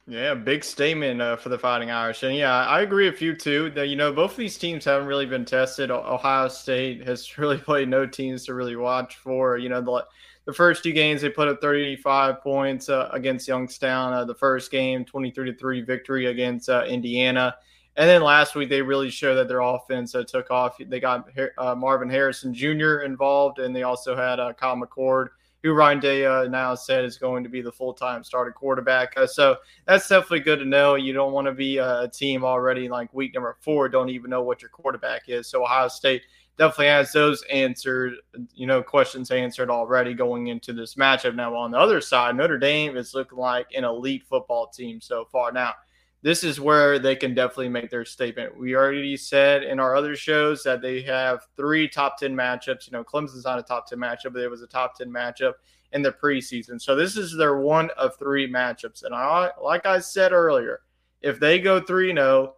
[0.06, 2.24] Yeah, big statement uh, for the Fighting Irish.
[2.24, 5.06] And yeah, I agree with you too that, you know, both of these teams haven't
[5.06, 5.90] really been tested.
[5.90, 9.56] Ohio State has really played no teams to really watch for.
[9.56, 10.04] You know, the,
[10.46, 14.12] the first two games, they put up 35 points uh, against Youngstown.
[14.12, 17.54] Uh, the first game, 23 to 3 victory against uh, Indiana.
[18.00, 20.78] And then last week, they really showed that their offense uh, took off.
[20.80, 23.00] They got uh, Marvin Harrison Jr.
[23.00, 25.28] involved, and they also had Kyle McCord
[25.62, 29.12] who Ryan Day uh, now said is going to be the full time starting quarterback.
[29.18, 30.94] Uh, so that's definitely good to know.
[30.94, 34.40] You don't want to be a team already like week number four, don't even know
[34.42, 35.46] what your quarterback is.
[35.48, 36.22] So Ohio State
[36.56, 38.14] definitely has those answered,
[38.54, 41.34] you know, questions answered already going into this matchup.
[41.34, 45.26] Now, on the other side, Notre Dame is looking like an elite football team so
[45.30, 45.52] far.
[45.52, 45.74] Now,
[46.22, 48.56] this is where they can definitely make their statement.
[48.56, 52.86] We already said in our other shows that they have three top 10 matchups.
[52.86, 55.54] You know, Clemson's not a top 10 matchup, but it was a top 10 matchup
[55.92, 56.80] in the preseason.
[56.80, 59.04] So this is their one of three matchups.
[59.04, 60.80] And I, like I said earlier,
[61.22, 62.54] if they go 3 0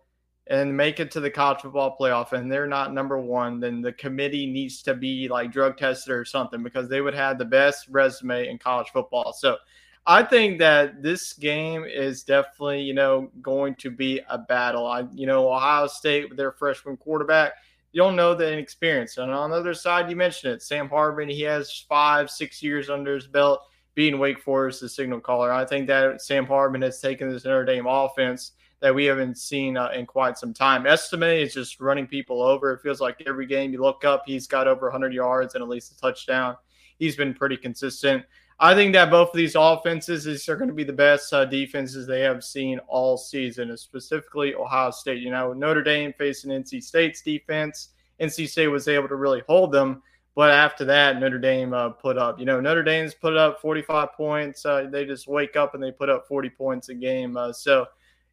[0.49, 3.93] and make it to the college football playoff and they're not number one, then the
[3.93, 7.87] committee needs to be like drug tested or something because they would have the best
[7.89, 9.33] resume in college football.
[9.33, 9.57] So
[10.05, 14.87] I think that this game is definitely, you know, going to be a battle.
[14.87, 17.53] I, you know, Ohio State with their freshman quarterback,
[17.93, 19.19] you don't know the inexperience.
[19.19, 22.91] And on the other side, you mentioned it, Sam Hartman, he has five, six years
[22.91, 23.61] under his belt
[23.95, 25.53] being Wake Forest the signal caller.
[25.53, 29.77] I think that Sam Hartman has taken this Notre Dame offense that we haven't seen
[29.77, 30.87] uh, in quite some time.
[30.87, 32.73] Estime is just running people over.
[32.73, 35.69] It feels like every game you look up, he's got over 100 yards and at
[35.69, 36.57] least a touchdown.
[36.99, 38.25] He's been pretty consistent.
[38.63, 42.07] I think that both of these offenses are going to be the best uh, defenses
[42.07, 45.21] they have seen all season, specifically Ohio State.
[45.21, 47.89] You know, Notre Dame facing NC State's defense.
[48.21, 50.01] NC State was able to really hold them,
[50.37, 52.39] but after that, Notre Dame uh, put up.
[52.39, 54.65] You know, Notre Dame's put up 45 points.
[54.65, 57.37] Uh, they just wake up and they put up 40 points a game.
[57.37, 57.87] Uh, so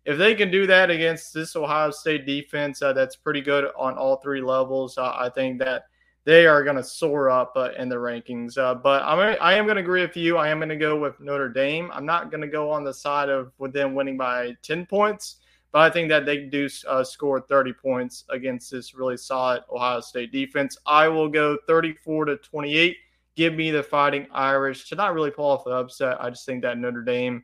[0.05, 3.97] if they can do that against this Ohio State defense, uh, that's pretty good on
[3.97, 4.95] all three levels.
[4.95, 5.85] Uh, I think that
[6.25, 8.57] they are going to soar up uh, in the rankings.
[8.57, 10.37] Uh, but I'm, I am going to agree with you.
[10.37, 11.89] I am going to go with Notre Dame.
[11.93, 15.37] I'm not going to go on the side of with them winning by 10 points,
[15.71, 20.01] but I think that they do uh, score 30 points against this really solid Ohio
[20.01, 20.77] State defense.
[20.85, 22.97] I will go 34 to 28.
[23.35, 26.21] Give me the Fighting Irish to not really pull off the upset.
[26.21, 27.43] I just think that Notre Dame.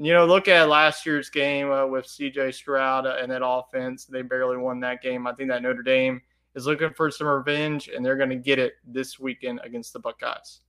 [0.00, 4.04] You know, look at last year's game uh, with CJ Stroud and that offense.
[4.04, 5.26] They barely won that game.
[5.26, 6.20] I think that Notre Dame
[6.58, 10.00] is looking for some revenge, and they're going to get it this weekend against the
[10.00, 10.60] Buckeyes.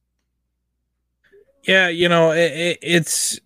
[1.64, 3.40] Yeah, you know, it, it's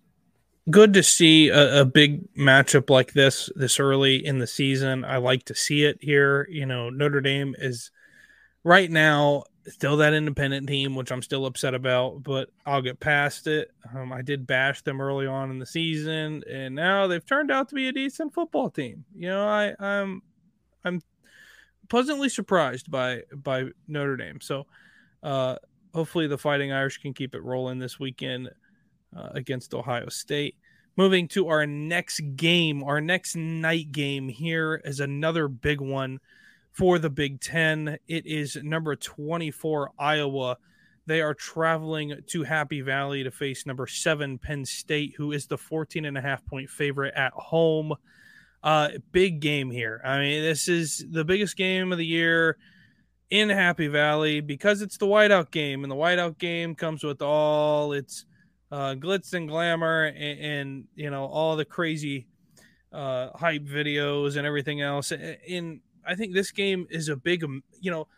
[0.70, 5.04] good to see a, a, big matchup like this this early in the season.
[5.04, 6.46] I like to see it here.
[6.48, 7.90] You know, Notre Dame is
[8.62, 13.46] right now still that independent team, which I'm still upset about, but I'll get past
[13.46, 13.70] it.
[13.94, 17.68] Um, I did bash them early on in the season, and now they've turned out
[17.70, 19.04] to be a decent football team.
[19.14, 20.22] You know, I, I'm
[20.84, 21.00] I'm
[21.88, 24.40] pleasantly surprised by by Notre Dame.
[24.40, 24.66] So
[25.22, 25.56] uh,
[25.94, 28.50] hopefully the Fighting Irish can keep it rolling this weekend
[29.16, 30.56] uh, against Ohio State.
[30.96, 36.20] Moving to our next game, our next night game here is another big one
[36.70, 37.98] for the Big Ten.
[38.06, 40.56] It is number 24, Iowa.
[41.06, 45.58] They are traveling to Happy Valley to face number seven, Penn State, who is the
[45.58, 47.94] 14 and a half point favorite at home.
[48.64, 50.00] Uh, big game here.
[50.02, 52.56] I mean, this is the biggest game of the year
[53.28, 57.92] in Happy Valley because it's the whiteout game, and the whiteout game comes with all
[57.92, 58.24] its
[58.72, 62.26] uh, glitz and glamour and, and you know all the crazy
[62.90, 65.12] uh, hype videos and everything else.
[65.12, 68.08] In I think this game is a big, um, you know,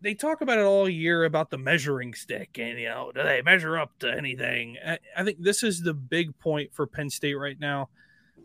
[0.00, 3.40] they talk about it all year about the measuring stick and you know do they
[3.40, 4.76] measure up to anything
[5.16, 7.88] i, think this is the big point for penn state right now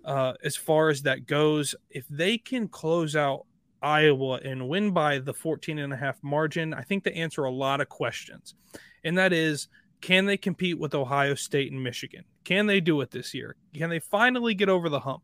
[0.05, 3.45] uh, as far as that goes if they can close out
[3.81, 7.51] iowa and win by the 14 and a half margin i think they answer a
[7.51, 8.55] lot of questions
[9.03, 9.67] and that is
[10.01, 13.89] can they compete with ohio state and michigan can they do it this year can
[13.89, 15.21] they finally get over the hump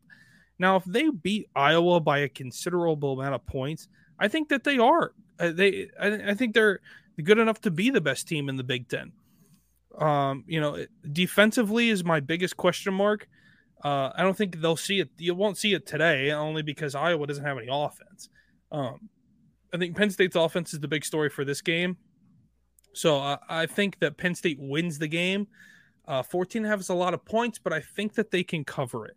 [0.59, 3.87] now if they beat iowa by a considerable amount of points
[4.21, 5.13] I think that they are.
[5.39, 6.79] Uh, they, I, I, think they're
[7.21, 9.11] good enough to be the best team in the Big Ten.
[9.97, 13.27] Um, you know, defensively is my biggest question mark.
[13.83, 15.09] Uh, I don't think they'll see it.
[15.17, 18.29] You won't see it today, only because Iowa doesn't have any offense.
[18.71, 19.09] Um,
[19.73, 21.97] I think Penn State's offense is the big story for this game.
[22.93, 25.47] So uh, I think that Penn State wins the game.
[26.07, 29.15] Uh, 14 has a lot of points, but I think that they can cover it.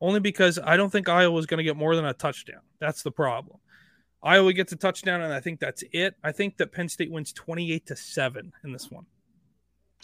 [0.00, 2.60] Only because I don't think Iowa is going to get more than a touchdown.
[2.80, 3.58] That's the problem.
[4.22, 6.16] Iowa gets a touchdown, and I think that's it.
[6.22, 9.06] I think that Penn State wins 28 to 7 in this one.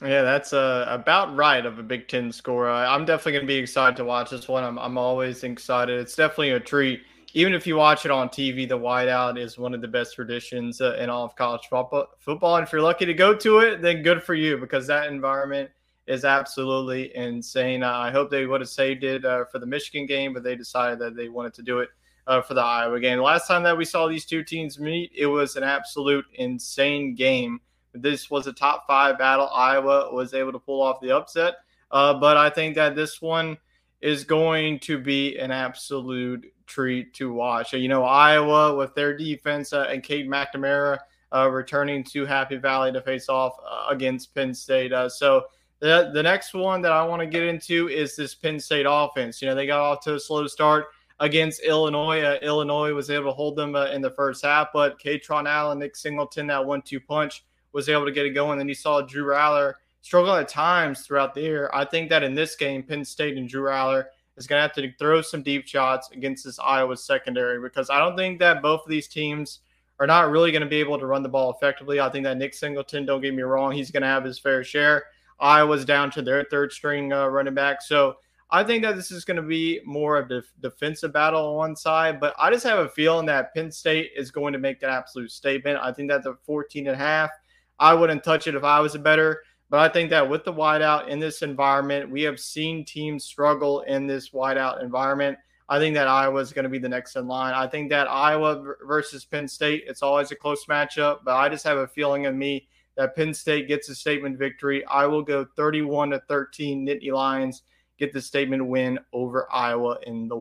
[0.03, 2.71] Yeah, that's uh, about right of a Big Ten score.
[2.71, 4.63] I'm definitely going to be excited to watch this one.
[4.63, 5.99] I'm, I'm always excited.
[5.99, 7.03] It's definitely a treat.
[7.35, 10.81] Even if you watch it on TV, the whiteout is one of the best traditions
[10.81, 12.57] uh, in all of college football.
[12.57, 15.69] And if you're lucky to go to it, then good for you because that environment
[16.07, 17.83] is absolutely insane.
[17.83, 21.01] I hope they would have saved it uh, for the Michigan game, but they decided
[21.01, 21.91] that they wanted to do it
[22.29, 23.19] uh, for the Iowa game.
[23.19, 27.15] The last time that we saw these two teams meet, it was an absolute insane
[27.15, 27.61] game.
[27.93, 29.49] This was a top five battle.
[29.53, 31.55] Iowa was able to pull off the upset,
[31.91, 33.57] uh, but I think that this one
[34.01, 37.73] is going to be an absolute treat to watch.
[37.73, 40.99] You know, Iowa with their defense uh, and Cade McNamara
[41.35, 44.93] uh, returning to Happy Valley to face off uh, against Penn State.
[44.93, 45.47] Uh, so
[45.81, 49.43] the the next one that I want to get into is this Penn State offense.
[49.43, 50.87] You know, they got off to a slow start
[51.21, 52.23] against Illinois.
[52.23, 55.79] Uh, Illinois was able to hold them uh, in the first half, but Kaytron Allen,
[55.79, 57.45] Nick Singleton, that one-two punch
[57.79, 58.59] was able to get it going.
[58.59, 61.71] Then you saw Drew Allar struggle at times throughout the year.
[61.73, 64.73] I think that in this game, Penn State and Drew Allar is going to have
[64.73, 68.81] to throw some deep shots against this Iowa secondary because I don't think that both
[68.83, 69.61] of these teams
[70.01, 72.01] are not really going to be able to run the ball effectively.
[72.01, 74.65] I think that Nick Singleton, don't get me wrong, he's going to have his fair
[74.65, 75.05] share.
[75.39, 77.81] Iowa's down to their third string uh, running back.
[77.81, 78.17] So
[78.51, 81.77] I think that this is going to be more of a defensive battle on one
[81.77, 84.91] side, but I just have a feeling that Penn State is going to make that
[84.91, 85.79] absolute statement.
[85.81, 87.31] I think that the 14 and a half,
[87.79, 90.53] I wouldn't touch it if I was a bettor, but I think that with the
[90.53, 95.39] whiteout in this environment, we have seen teams struggle in this whiteout environment.
[95.69, 97.55] I think that Iowa is going to be the next in line.
[97.55, 101.65] I think that Iowa versus Penn State, it's always a close matchup, but I just
[101.65, 104.85] have a feeling in me that Penn State gets a statement victory.
[104.87, 107.63] I will go 31 to 13 Nittany Lions
[107.99, 110.41] get the statement win over Iowa in the.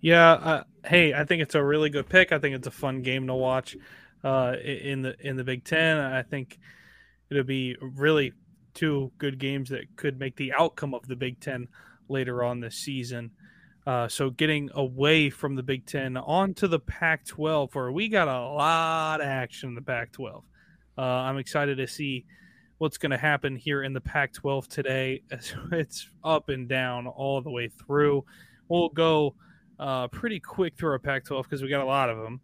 [0.00, 2.32] Yeah, uh, hey, I think it's a really good pick.
[2.32, 3.76] I think it's a fun game to watch
[4.24, 5.98] uh, in the in the Big Ten.
[5.98, 6.58] I think
[7.30, 8.32] it'll be really
[8.74, 11.68] two good games that could make the outcome of the Big Ten
[12.08, 13.30] later on this season.
[13.86, 18.48] Uh, so getting away from the Big Ten onto the Pac-12, where we got a
[18.48, 20.42] lot of action in the Pac-12.
[20.96, 22.24] Uh, I'm excited to see
[22.78, 25.22] what's going to happen here in the Pac 12 today.
[25.72, 28.24] It's up and down all the way through.
[28.68, 29.34] We'll go
[29.78, 32.40] uh, pretty quick through our Pac 12 because we got a lot of them.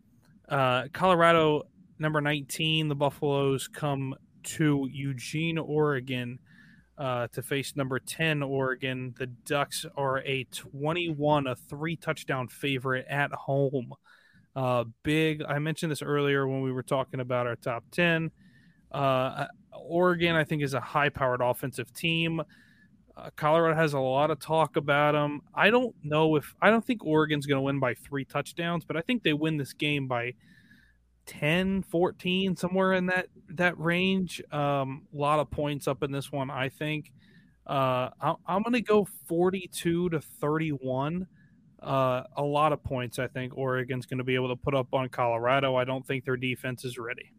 [0.49, 1.65] Uh, Colorado,
[1.99, 6.39] number 19, the Buffaloes come to Eugene, Oregon.
[6.97, 9.15] Uh, to face number 10 Oregon.
[9.17, 13.93] The Ducks are a 21, a three touchdown favorite at home.
[14.57, 18.33] Uh, big, I mentioned this earlier when we were talking about our top 10.
[18.91, 22.43] Uh, Oregon, I think, is a high powered offensive team.
[23.37, 25.43] Colorado has a lot of talk about them.
[25.55, 28.97] I don't know if I don't think Oregon's going to win by three touchdowns, but
[28.97, 30.35] I think they win this game by
[31.27, 34.43] 10, 14, somewhere in that that range.
[34.53, 37.13] Um, a lot of points up in this one, I think.
[37.67, 41.27] Uh, I, I'm going to go 42 to 31.
[41.83, 44.93] Uh, a lot of points, I think Oregon's going to be able to put up
[44.95, 45.77] on Colorado.
[45.77, 47.31] I don't think their defense is ready.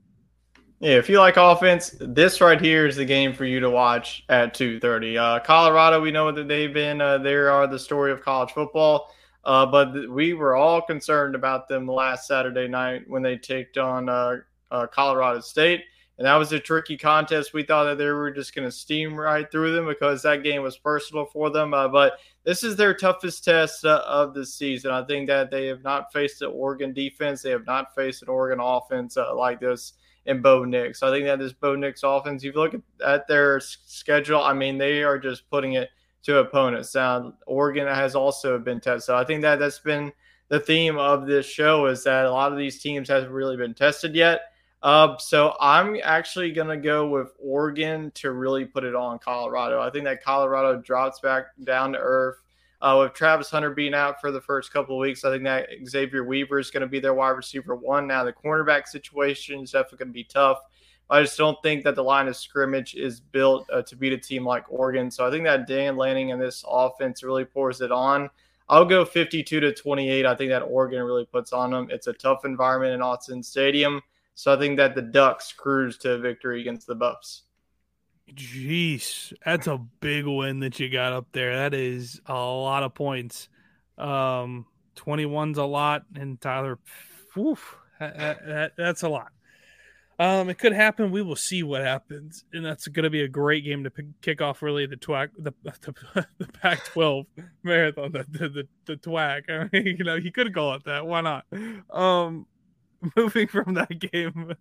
[0.81, 4.23] Yeah, if you like offense, this right here is the game for you to watch
[4.29, 5.17] at 2:30.
[5.17, 9.13] Uh, Colorado, we know that they've been uh, there are the story of college football,
[9.43, 13.77] uh, but th- we were all concerned about them last Saturday night when they taked
[13.77, 14.37] on uh,
[14.71, 15.83] uh, Colorado State,
[16.17, 17.53] and that was a tricky contest.
[17.53, 20.61] We thought that they were just going to steam right through them because that game
[20.61, 21.73] was personal for them.
[21.73, 24.91] Uh, but this is their toughest test of the season.
[24.91, 28.29] I think that they have not faced the Oregon defense, they have not faced an
[28.29, 29.91] Oregon offense like this
[30.25, 30.99] and Bo Nix.
[30.99, 34.53] So I think that this Bo Nix offense, if you look at, their schedule, I
[34.53, 35.89] mean, they are just putting it
[36.23, 36.93] to opponents.
[36.95, 39.03] Now, Oregon has also been tested.
[39.03, 40.11] So I think that that's been
[40.49, 43.73] the theme of this show is that a lot of these teams haven't really been
[43.73, 44.41] tested yet.
[44.81, 49.81] Uh, so I'm actually going to go with Oregon to really put it on Colorado.
[49.81, 52.37] I think that Colorado drops back down to earth.
[52.81, 55.67] Uh, with Travis Hunter being out for the first couple of weeks, I think that
[55.85, 58.07] Xavier Weaver is going to be their wide receiver one.
[58.07, 60.59] Now, the cornerback situation is definitely going to be tough.
[61.09, 64.17] I just don't think that the line of scrimmage is built uh, to beat a
[64.17, 65.09] team like Oregon.
[65.09, 68.29] So I think that Dan Lanning and this offense really pours it on.
[68.69, 70.25] I'll go 52 to 28.
[70.25, 71.87] I think that Oregon really puts on them.
[71.89, 74.01] It's a tough environment in Autzen Stadium.
[74.35, 77.43] So I think that the Ducks cruise to victory against the Buffs.
[78.33, 81.55] Jeez, that's a big win that you got up there.
[81.55, 83.49] That is a lot of points.
[83.97, 84.65] Um,
[84.95, 86.79] 21's a lot, and Tyler,
[87.35, 89.31] that, that, that's a lot.
[90.19, 91.11] Um, it could happen.
[91.11, 94.41] We will see what happens, and that's going to be a great game to kick
[94.41, 94.61] off.
[94.61, 97.25] Really, the twag, the the, the Pac-12
[97.63, 99.43] marathon, the the the, the twag.
[99.49, 101.05] I mean, you know, you could call it that.
[101.07, 101.45] Why not?
[101.89, 102.47] Um,
[103.15, 104.55] moving from that game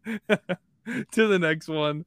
[1.11, 2.05] to the next one,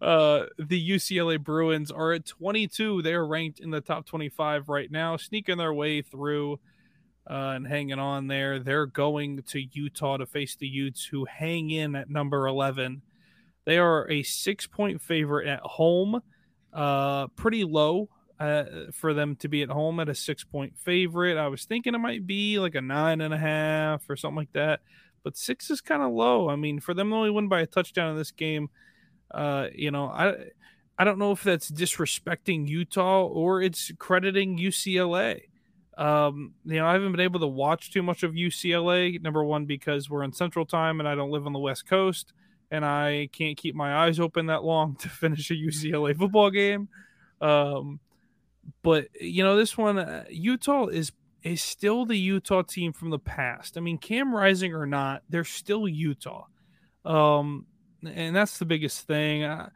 [0.00, 3.02] uh, the UCLA Bruins are at 22.
[3.02, 6.60] They're ranked in the top 25 right now, sneaking their way through
[7.28, 8.58] uh, and hanging on there.
[8.58, 13.02] They're going to Utah to face the Utes, who hang in at number 11.
[13.64, 16.20] They are a six point favorite at home,
[16.72, 21.38] uh, pretty low uh, for them to be at home at a six point favorite.
[21.38, 24.52] I was thinking it might be like a nine and a half or something like
[24.52, 24.80] that
[25.24, 26.48] but six is kind of low.
[26.48, 28.68] I mean, for them to only win by a touchdown in this game,
[29.34, 30.34] uh, you know, I
[30.98, 35.42] I don't know if that's disrespecting Utah or it's crediting UCLA.
[35.98, 39.20] Um, you know, I haven't been able to watch too much of UCLA.
[39.20, 42.32] Number one, because we're in Central Time and I don't live on the West Coast,
[42.70, 46.88] and I can't keep my eyes open that long to finish a UCLA football game.
[47.40, 48.00] Um,
[48.82, 51.12] but you know, this one, uh, Utah is
[51.42, 53.76] is still the Utah team from the past.
[53.76, 56.46] I mean, Cam Rising or not, they're still Utah.
[57.04, 57.66] Um,
[58.06, 59.44] and that's the biggest thing.
[59.44, 59.68] Uh,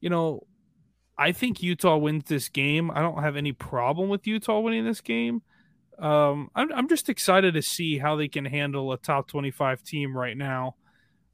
[0.00, 0.46] you know,
[1.16, 2.90] I think Utah wins this game.
[2.90, 5.42] I don't have any problem with Utah winning this game.
[5.98, 10.16] Um, I'm, I'm just excited to see how they can handle a top 25 team
[10.16, 10.76] right now.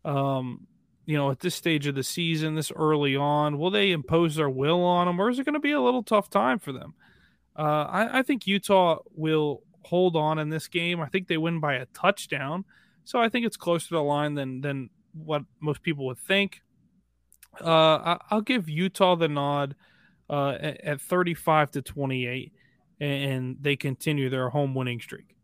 [0.04, 0.66] Um,
[1.06, 4.50] you know, at this stage of the season, this early on, will they impose their
[4.50, 6.94] will on them, or is it going to be a little tough time for them?
[7.58, 11.00] Uh, I, I think Utah will hold on in this game.
[11.00, 12.64] I think they win by a touchdown.
[13.04, 14.90] So I think it's closer to the line than than
[15.24, 16.60] what most people would think.
[17.60, 19.74] Uh, I, will give Utah the nod
[20.30, 22.52] uh, at, at 35 to 28,
[23.00, 25.34] and they continue their home winning streak.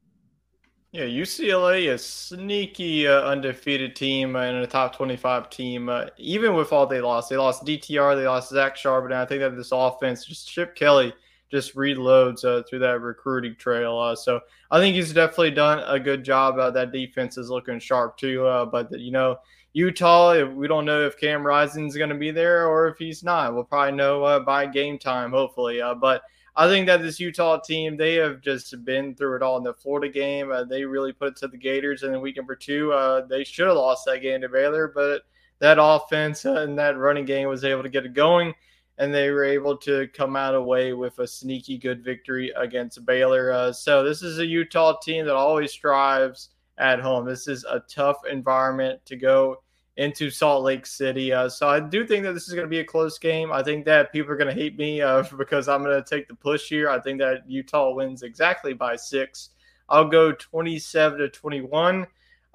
[0.92, 5.88] Yeah, UCLA is sneaky uh, undefeated team and a top 25 team.
[5.88, 9.16] Uh, even with all they lost, they lost DTR, they lost Zach Charbonnet.
[9.16, 11.12] I think that this offense, just Chip Kelly,
[11.50, 13.98] just reloads uh, through that recruiting trail.
[13.98, 16.58] Uh, so I think he's definitely done a good job.
[16.58, 18.46] Uh, that defense is looking sharp too.
[18.46, 19.38] Uh, but you know,
[19.74, 23.54] Utah, we don't know if Cam Rising's going to be there or if he's not.
[23.54, 25.82] We'll probably know uh, by game time, hopefully.
[25.82, 26.22] Uh, but
[26.56, 29.74] I think that this Utah team, they have just been through it all in the
[29.74, 30.52] Florida game.
[30.68, 33.76] they really put it to the Gators, and then week number two, they should have
[33.76, 35.22] lost that game to Baylor, but
[35.58, 38.54] that offense and that running game was able to get it going
[38.98, 43.50] and they were able to come out away with a sneaky good victory against Baylor.
[43.50, 47.24] Uh, so this is a Utah team that always strives at home.
[47.24, 49.62] This is a tough environment to go
[49.96, 51.32] into Salt Lake City.
[51.32, 53.52] Uh, so I do think that this is going to be a close game.
[53.52, 56.28] I think that people are going to hate me uh, because I'm going to take
[56.28, 56.88] the push here.
[56.88, 59.50] I think that Utah wins exactly by six.
[59.88, 62.06] I'll go 27 to 21.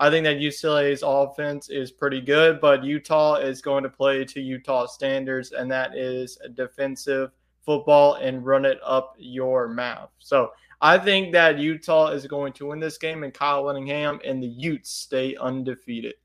[0.01, 4.41] I think that UCLA's offense is pretty good, but Utah is going to play to
[4.41, 7.31] Utah standards, and that is defensive
[7.61, 10.09] football and run it up your mouth.
[10.17, 14.41] So I think that Utah is going to win this game, and Kyle Whittingham and
[14.41, 16.15] the Utes stay undefeated.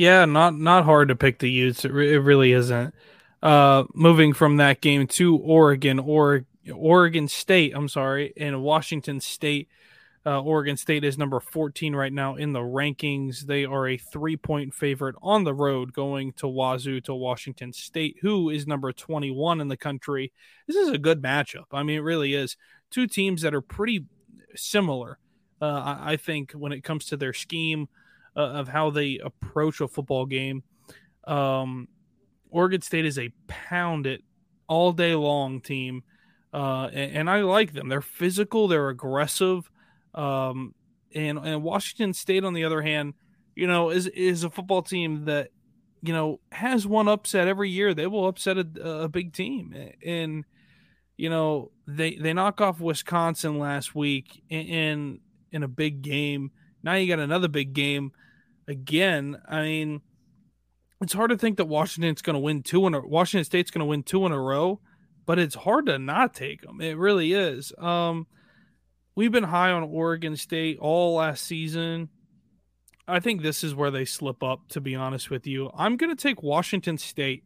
[0.00, 1.84] Yeah, not not hard to pick the Utes.
[1.84, 2.94] It, re- it really isn't.
[3.42, 7.72] Uh, moving from that game to Oregon, or Oregon State.
[7.74, 9.68] I'm sorry, and Washington State
[10.24, 13.40] uh, Oregon State is number 14 right now in the rankings.
[13.40, 18.16] They are a three point favorite on the road going to Wazoo to Washington State,
[18.20, 20.32] who is number 21 in the country.
[20.66, 21.66] This is a good matchup.
[21.72, 22.56] I mean, it really is.
[22.90, 24.06] Two teams that are pretty
[24.54, 25.18] similar,
[25.60, 27.88] uh, I think, when it comes to their scheme
[28.36, 30.62] uh, of how they approach a football game.
[31.24, 31.88] Um,
[32.50, 34.22] Oregon State is a pound it
[34.68, 36.02] all day long team.
[36.52, 37.88] Uh, and, and I like them.
[37.88, 39.70] They're physical, they're aggressive.
[40.14, 40.74] Um,
[41.14, 43.14] and and Washington State, on the other hand,
[43.54, 45.50] you know, is is a football team that
[46.02, 47.94] you know has one upset every year.
[47.94, 49.74] They will upset a, a big team,
[50.04, 50.44] and
[51.20, 55.20] you know, they they knock off Wisconsin last week in in,
[55.52, 56.50] in a big game.
[56.82, 58.12] Now you got another big game
[58.68, 59.40] again.
[59.48, 60.00] I mean,
[61.00, 63.80] it's hard to think that Washington's going to win two in a Washington State's going
[63.80, 64.80] to win two in a row,
[65.26, 66.80] but it's hard to not take them.
[66.80, 67.72] It really is.
[67.78, 68.26] Um,
[69.14, 72.10] we've been high on Oregon State all last season.
[73.08, 75.70] I think this is where they slip up, to be honest with you.
[75.74, 77.44] I'm going to take Washington State.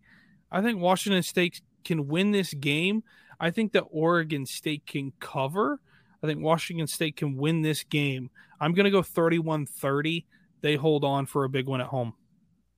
[0.50, 3.02] I think Washington State can win this game.
[3.40, 5.80] I think that Oregon State can cover.
[6.24, 8.30] I think Washington State can win this game.
[8.58, 10.24] I'm going to go 31 30.
[10.62, 12.14] They hold on for a big one at home.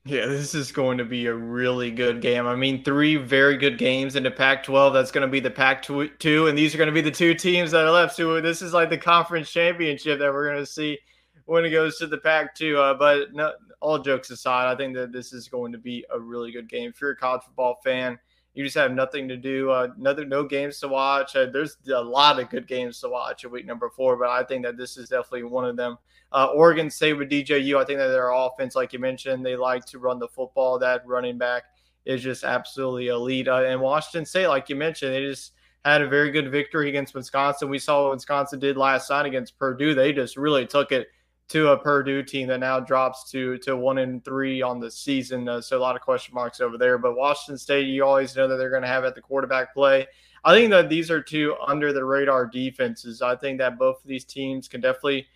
[0.04, 2.44] Yeah, this is going to be a really good game.
[2.44, 4.92] I mean, three very good games in the Pac 12.
[4.92, 7.34] That's going to be the Pac 2, and these are going to be the two
[7.34, 8.16] teams that are left.
[8.16, 10.98] So, this is like the conference championship that we're going to see
[11.44, 12.76] when it goes to the Pac 2.
[12.76, 16.18] Uh, but no, all jokes aside, I think that this is going to be a
[16.18, 16.90] really good game.
[16.90, 18.18] If you're a college football fan,
[18.56, 21.36] you just have nothing to do, uh, no games to watch.
[21.36, 24.42] Uh, there's a lot of good games to watch at week number four, but I
[24.44, 25.98] think that this is definitely one of them.
[26.32, 29.84] Uh, Oregon State with DJU, I think that their offense, like you mentioned, they like
[29.86, 30.78] to run the football.
[30.78, 31.64] That running back
[32.06, 33.46] is just absolutely elite.
[33.46, 35.52] Uh, and Washington State, like you mentioned, they just
[35.84, 37.68] had a very good victory against Wisconsin.
[37.68, 39.94] We saw what Wisconsin did last night against Purdue.
[39.94, 41.08] They just really took it
[41.48, 45.48] to a Purdue team that now drops to to one and three on the season.
[45.48, 46.98] Uh, so a lot of question marks over there.
[46.98, 50.06] But Washington State, you always know that they're going to have at the quarterback play.
[50.44, 53.22] I think that these are two under the radar defenses.
[53.22, 55.26] I think that both of these teams can definitely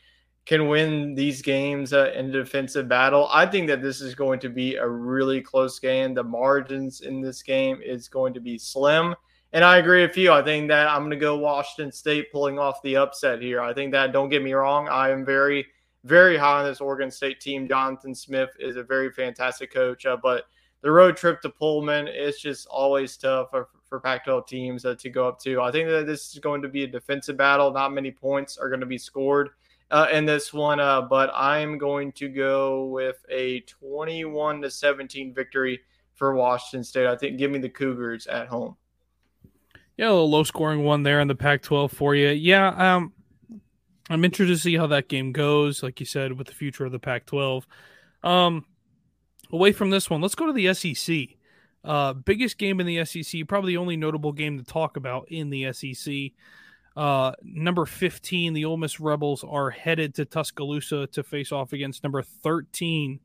[0.46, 3.28] can win these games uh, in defensive battle.
[3.30, 6.14] I think that this is going to be a really close game.
[6.14, 9.14] The margins in this game is going to be slim.
[9.52, 10.32] And I agree with you.
[10.32, 13.60] I think that I'm going to go Washington State pulling off the upset here.
[13.60, 15.66] I think that, don't get me wrong, I am very,
[16.04, 17.68] very high on this Oregon State team.
[17.68, 20.44] Jonathan Smith is a very fantastic coach, uh, but
[20.82, 24.94] the road trip to Pullman is just always tough for, for Pac 12 teams uh,
[24.98, 25.60] to go up to.
[25.60, 27.70] I think that this is going to be a defensive battle.
[27.70, 29.50] Not many points are going to be scored
[29.90, 35.34] uh, in this one, uh, but I'm going to go with a 21 to 17
[35.34, 35.80] victory
[36.14, 37.06] for Washington State.
[37.06, 38.76] I think give me the Cougars at home.
[39.96, 42.28] Yeah, a low scoring one there in the Pac 12 for you.
[42.28, 43.12] Yeah, um,
[44.10, 46.90] I'm interested to see how that game goes, like you said, with the future of
[46.90, 47.66] the Pac 12.
[48.24, 48.66] Um,
[49.52, 51.36] away from this one, let's go to the SEC.
[51.84, 55.48] Uh, biggest game in the SEC, probably the only notable game to talk about in
[55.48, 56.32] the SEC.
[56.96, 62.02] Uh, number 15, the Ole Miss Rebels are headed to Tuscaloosa to face off against
[62.02, 63.20] number 13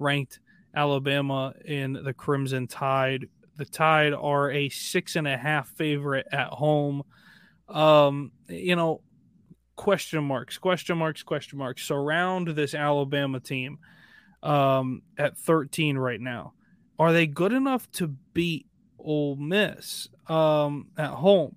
[0.00, 0.40] ranked
[0.74, 3.28] Alabama in the Crimson Tide.
[3.56, 7.04] The Tide are a six and a half favorite at home.
[7.68, 9.00] Um, you know,
[9.76, 13.78] question marks, question marks, question marks surround this Alabama team
[14.42, 16.52] um, at 13 right now.
[16.98, 18.66] Are they good enough to beat
[18.98, 21.56] Ole Miss um, at home?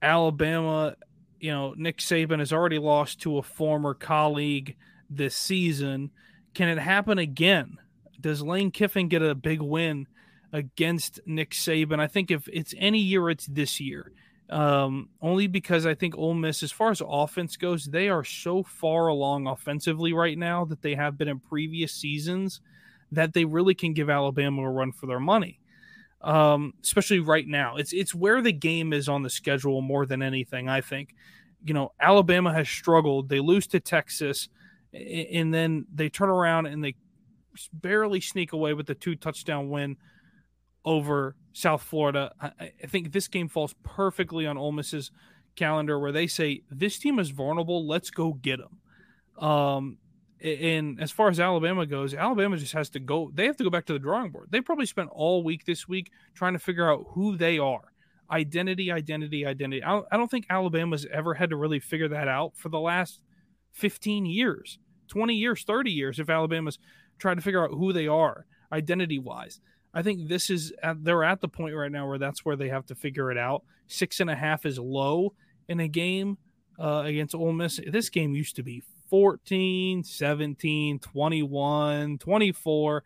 [0.00, 0.96] Alabama,
[1.40, 4.76] you know, Nick Saban has already lost to a former colleague
[5.10, 6.10] this season.
[6.54, 7.78] Can it happen again?
[8.20, 10.06] Does Lane Kiffin get a big win
[10.52, 12.00] against Nick Saban?
[12.00, 14.12] I think if it's any year, it's this year.
[14.48, 18.62] Um, only because I think Ole Miss, as far as offense goes, they are so
[18.62, 22.60] far along offensively right now that they have been in previous seasons
[23.10, 25.58] that they really can give Alabama a run for their money
[26.26, 27.76] um, especially right now.
[27.76, 30.68] It's it's where the game is on the schedule more than anything.
[30.68, 31.14] I think,
[31.64, 33.28] you know, Alabama has struggled.
[33.28, 34.48] They lose to Texas,
[34.92, 36.94] and then they turn around and they
[37.72, 39.96] barely sneak away with the two touchdown win
[40.84, 42.32] over South Florida.
[42.38, 45.10] I, I think this game falls perfectly on Ole Miss's
[45.56, 47.86] calendar, where they say this team is vulnerable.
[47.86, 49.42] Let's go get them.
[49.42, 49.96] Um,
[50.42, 53.30] and as far as Alabama goes, Alabama just has to go.
[53.32, 54.48] They have to go back to the drawing board.
[54.50, 57.90] They probably spent all week this week trying to figure out who they are.
[58.30, 59.82] Identity, identity, identity.
[59.82, 63.22] I don't think Alabama's ever had to really figure that out for the last
[63.72, 64.78] 15 years,
[65.08, 66.18] 20 years, 30 years.
[66.18, 66.78] If Alabama's
[67.18, 69.60] trying to figure out who they are identity wise,
[69.96, 72.84] I think this is they're at the point right now where that's where they have
[72.86, 73.62] to figure it out.
[73.86, 75.32] Six and a half is low
[75.70, 76.36] in a game
[76.78, 77.80] uh, against Ole Miss.
[77.88, 83.04] This game used to be 14, 17, 21, 24.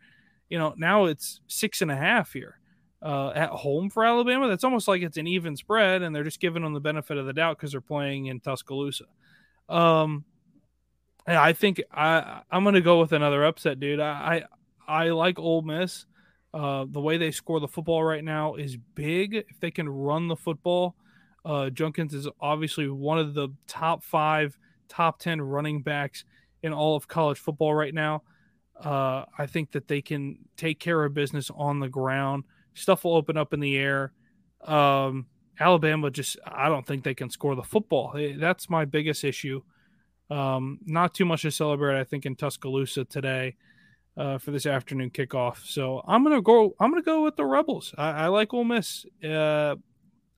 [0.48, 2.58] You know, now it's six and a half here
[3.02, 4.48] uh, at home for Alabama.
[4.48, 7.26] That's almost like it's an even spread, and they're just giving them the benefit of
[7.26, 9.04] the doubt because they're playing in Tuscaloosa.
[9.68, 10.24] Um,
[11.24, 14.00] I think I I'm gonna go with another upset, dude.
[14.00, 14.42] I
[14.88, 16.06] I, I like Ole Miss.
[16.52, 19.34] Uh, the way they score the football right now is big.
[19.34, 20.96] If they can run the football,
[21.44, 26.24] uh, Judkins is obviously one of the top five top 10 running backs
[26.62, 28.22] in all of college football right now.
[28.78, 32.44] Uh, I think that they can take care of business on the ground.
[32.74, 34.12] Stuff will open up in the air.
[34.64, 35.26] Um,
[35.58, 38.14] Alabama just, I don't think they can score the football.
[38.38, 39.62] That's my biggest issue.
[40.30, 43.56] Um, not too much to celebrate, I think, in Tuscaloosa today
[44.16, 45.64] uh, for this afternoon kickoff.
[45.66, 46.74] So I'm gonna go.
[46.80, 47.94] I'm gonna go with the Rebels.
[47.96, 49.06] I, I like Ole Miss.
[49.24, 49.76] Uh,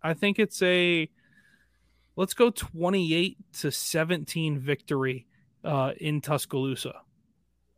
[0.02, 1.08] I think it's a
[2.16, 5.26] let's go 28 to 17 victory
[5.64, 7.02] uh, in Tuscaloosa.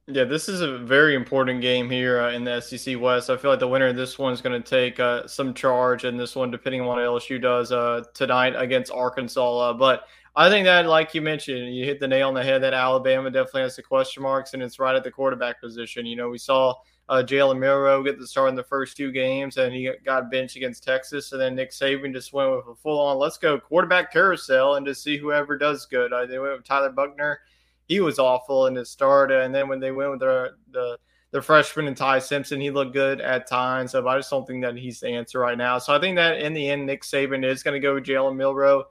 [0.07, 3.31] Yeah, this is a very important game here uh, in the SEC West.
[3.31, 6.05] I feel like the winner of this one is going to take uh, some charge
[6.05, 9.71] in this one, depending on what LSU does uh, tonight against Arkansas.
[9.71, 10.05] Uh, but
[10.37, 13.31] I think that, like you mentioned, you hit the nail on the head that Alabama
[13.31, 16.07] definitely has the question marks, and it's right at the quarterback position.
[16.07, 16.75] You know, we saw
[17.09, 20.57] uh, Jalen Milroe get the start in the first two games, and he got benched
[20.57, 21.31] against Texas.
[21.31, 24.87] And then Nick Saban just went with a full on let's go quarterback carousel and
[24.87, 26.13] just see whoever does good.
[26.13, 27.41] Uh, they went with Tyler Buchner.
[27.87, 29.31] He was awful in his start.
[29.31, 30.99] And then when they went with the, the,
[31.31, 33.93] the freshman and Ty Simpson, he looked good at times.
[33.93, 35.79] So I just don't think that he's the answer right now.
[35.79, 38.37] So I think that in the end, Nick Saban is going to go with Jalen
[38.37, 38.87] Milroe.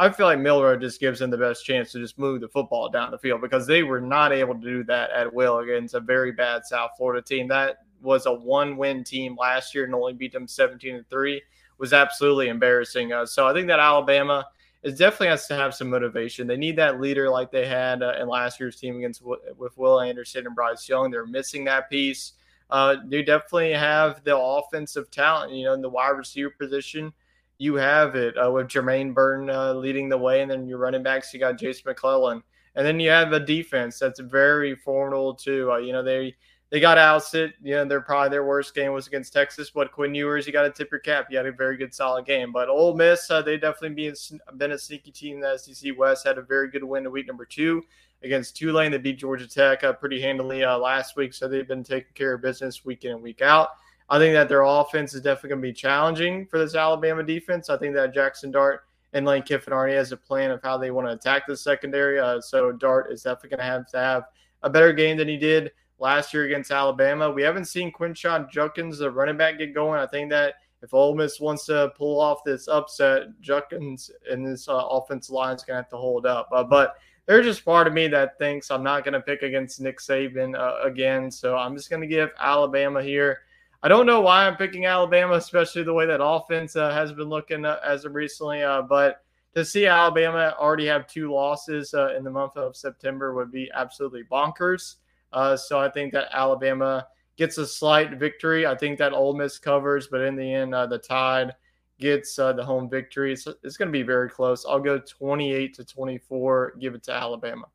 [0.00, 2.88] I feel like Milroe just gives them the best chance to just move the football
[2.88, 6.00] down the field because they were not able to do that at will against a
[6.00, 7.48] very bad South Florida team.
[7.48, 11.42] That was a one-win team last year and only beat them 17 to three.
[11.78, 13.12] Was absolutely embarrassing.
[13.12, 14.46] Uh, so I think that Alabama
[14.84, 16.46] is definitely has to have some motivation.
[16.46, 20.00] They need that leader like they had uh, in last year's team against with Will
[20.00, 21.10] Anderson and Bryce Young.
[21.10, 22.34] They're missing that piece.
[22.70, 25.52] Uh, they definitely have the offensive talent.
[25.52, 27.12] You know, in the wide receiver position
[27.58, 31.02] you have it uh, with Jermaine Burton uh, leading the way, and then your running
[31.02, 32.42] backs, you got Jason McClellan,
[32.76, 35.70] and then you have a defense that's very formidable too.
[35.72, 36.34] Uh, you know they
[36.70, 37.54] they got ousted.
[37.62, 40.62] You know they're probably their worst game was against Texas, but Quinn Ewers, you got
[40.62, 41.26] to tip your cap.
[41.30, 44.14] You had a very good solid game, but Ole Miss, uh, they definitely been
[44.56, 46.26] been a sneaky team in the SEC West.
[46.26, 47.82] Had a very good win in week number two
[48.22, 48.92] against Tulane.
[48.92, 52.34] They beat Georgia Tech uh, pretty handily uh, last week, so they've been taking care
[52.34, 53.70] of business week in and week out.
[54.10, 57.68] I think that their offense is definitely going to be challenging for this Alabama defense.
[57.68, 60.90] I think that Jackson Dart and Lane Kiffin already has a plan of how they
[60.90, 62.18] want to attack the secondary.
[62.18, 64.24] Uh, so Dart is definitely going to have to have
[64.62, 67.30] a better game than he did last year against Alabama.
[67.30, 70.00] We haven't seen Quinshon Judkins, the running back, get going.
[70.00, 74.68] I think that if Ole Miss wants to pull off this upset, Judkins and this
[74.68, 76.48] uh, offensive line is going to have to hold up.
[76.52, 76.96] Uh, but
[77.26, 80.58] there's just part of me that thinks I'm not going to pick against Nick Saban
[80.58, 81.30] uh, again.
[81.30, 83.40] So I'm just going to give Alabama here.
[83.82, 87.28] I don't know why I'm picking Alabama, especially the way that offense uh, has been
[87.28, 88.62] looking uh, as of recently.
[88.62, 89.22] Uh, but
[89.54, 93.70] to see Alabama already have two losses uh, in the month of September would be
[93.72, 94.96] absolutely bonkers.
[95.32, 97.06] Uh, so I think that Alabama
[97.36, 98.66] gets a slight victory.
[98.66, 101.54] I think that Ole Miss covers, but in the end, uh, the Tide
[102.00, 103.32] gets the home victory.
[103.32, 104.66] It's, it's going to be very close.
[104.66, 106.74] I'll go 28 to 24.
[106.80, 107.66] Give it to Alabama.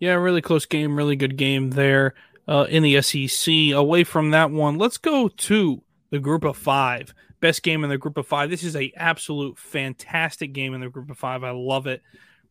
[0.00, 2.14] Yeah, really close game, really good game there
[2.48, 3.72] uh, in the SEC.
[3.72, 7.14] Away from that one, let's go to the group of five.
[7.40, 8.50] Best game in the group of five.
[8.50, 11.42] This is a absolute fantastic game in the group of five.
[11.42, 12.02] I love it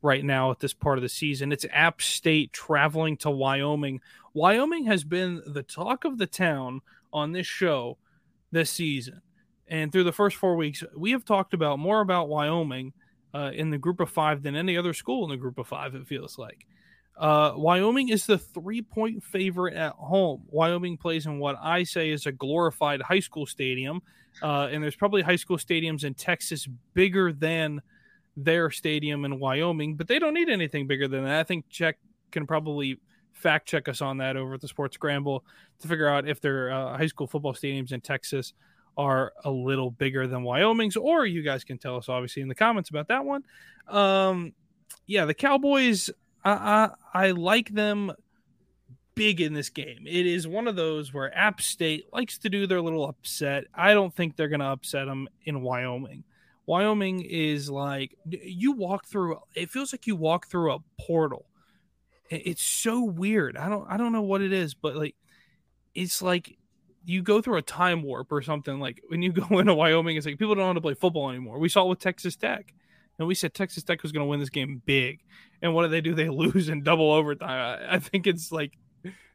[0.02, 1.52] right now at this part of the season.
[1.52, 4.02] It's App State traveling to Wyoming.
[4.34, 6.82] Wyoming has been the talk of the town
[7.14, 7.98] on this show
[8.52, 9.22] this season.
[9.68, 12.94] And through the first four weeks, we have talked about more about Wyoming
[13.34, 15.96] uh, in the group of five than any other school in the group of five,
[15.96, 16.66] it feels like.
[17.22, 20.42] Uh, Wyoming is the three point favorite at home.
[20.48, 24.02] Wyoming plays in what I say is a glorified high school stadium.
[24.42, 27.80] Uh, and there's probably high school stadiums in Texas bigger than
[28.36, 31.40] their stadium in Wyoming, but they don't need anything bigger than that.
[31.40, 32.00] I think Check
[32.32, 33.00] can probably
[33.34, 35.46] fact check us on that over at the Sports Scramble
[35.80, 38.54] to figure out if their uh, high school football stadiums in Texas
[38.98, 42.56] are a little bigger than Wyoming's, or you guys can tell us obviously in the
[42.56, 43.44] comments about that one.
[43.88, 44.54] Um,
[45.08, 46.10] yeah, the Cowboys
[46.44, 48.12] I, I, like them
[49.16, 50.06] big in this game.
[50.08, 53.66] It is one of those where App State likes to do their little upset.
[53.74, 56.24] I don't think they're going to upset them in Wyoming.
[56.66, 59.40] Wyoming is like you walk through.
[59.56, 61.46] It feels like you walk through a portal.
[62.30, 63.58] It's so weird.
[63.58, 63.86] I don't.
[63.90, 65.16] I don't know what it is, but like,
[65.94, 66.58] it's like
[67.04, 68.80] you go through a time warp or something.
[68.80, 71.60] Like when you go into Wyoming, it's like people don't want to play football anymore.
[71.60, 72.74] We saw it with Texas Tech.
[73.22, 75.20] And we said Texas Tech was going to win this game big.
[75.62, 76.16] And what do they do?
[76.16, 77.80] They lose in double overtime.
[77.88, 78.74] I, I think it's like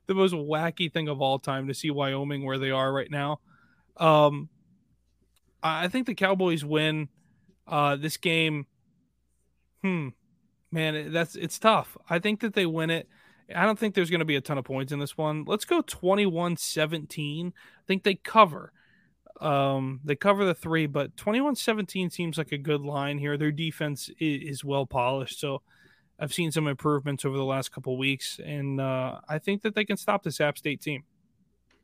[0.06, 3.38] the most wacky thing of all time to see Wyoming where they are right now.
[3.96, 4.48] Um,
[5.62, 7.08] I think the Cowboys win
[7.66, 8.66] uh, this game.
[9.82, 10.08] Hmm,
[10.72, 11.96] man, that's it's tough.
[12.10, 13.08] I think that they win it.
[13.54, 15.44] I don't think there's going to be a ton of points in this one.
[15.46, 17.46] Let's go 21-17.
[17.46, 17.52] I
[17.86, 18.72] think they cover.
[19.40, 23.36] Um, they cover the three, but 21-17 seems like a good line here.
[23.36, 25.62] Their defense is, is well polished, so
[26.18, 29.84] I've seen some improvements over the last couple weeks, and uh, I think that they
[29.84, 31.04] can stop this App State team.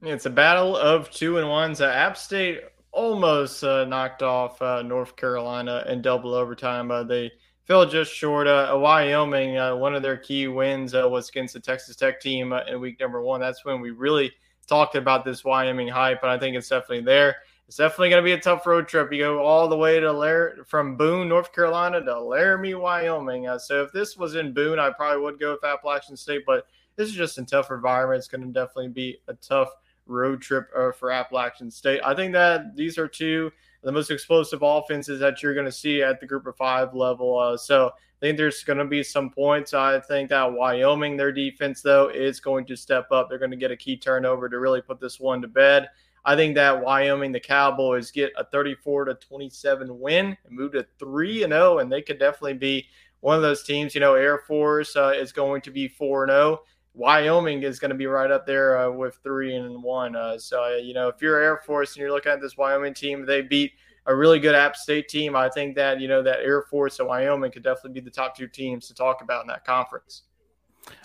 [0.01, 1.81] It's a battle of two and ones.
[1.81, 6.89] Uh, App State almost uh, knocked off uh, North Carolina in double overtime.
[7.07, 7.31] They
[7.67, 8.47] fell just short.
[8.47, 12.53] Uh, Wyoming, uh, one of their key wins uh, was against the Texas Tech team
[12.53, 13.41] in week number one.
[13.41, 14.33] That's when we really
[14.67, 17.37] talked about this Wyoming hype, and I think it's definitely there.
[17.69, 19.13] It's definitely going to be a tough road trip.
[19.13, 23.49] You go all the way to Lar- from Boone, North Carolina to Laramie, Wyoming.
[23.59, 27.09] so if this was in Boone, I probably would go with Appalachian State, but this
[27.09, 28.19] is just a tough environment.
[28.19, 29.71] It's going to definitely be a tough
[30.07, 32.01] road trip uh, for Appalachian State.
[32.05, 33.51] I think that these are two
[33.83, 37.39] the most explosive offenses that you're going to see at the group of five level.
[37.39, 37.91] Uh, so
[38.23, 39.75] I think there's going to be some points.
[39.75, 43.29] I think that Wyoming, their defense, though, is going to step up.
[43.29, 45.89] They're going to get a key turnover to really put this one to bed.
[46.25, 50.87] I think that Wyoming, the Cowboys, get a 34 to 27 win and move to
[51.01, 52.87] 3 and 0, and they could definitely be
[53.23, 53.93] one of those teams.
[53.93, 56.63] You know, Air Force uh, is going to be 4 and 0.
[56.95, 60.15] Wyoming is going to be right up there uh, with three and one.
[60.15, 63.27] Uh, so, you know, if you're Air Force and you're looking at this Wyoming team,
[63.27, 63.73] they beat
[64.07, 65.37] a really good App State team.
[65.37, 68.37] I think that, you know, that Air Force and Wyoming could definitely be the top
[68.37, 70.23] two teams to talk about in that conference.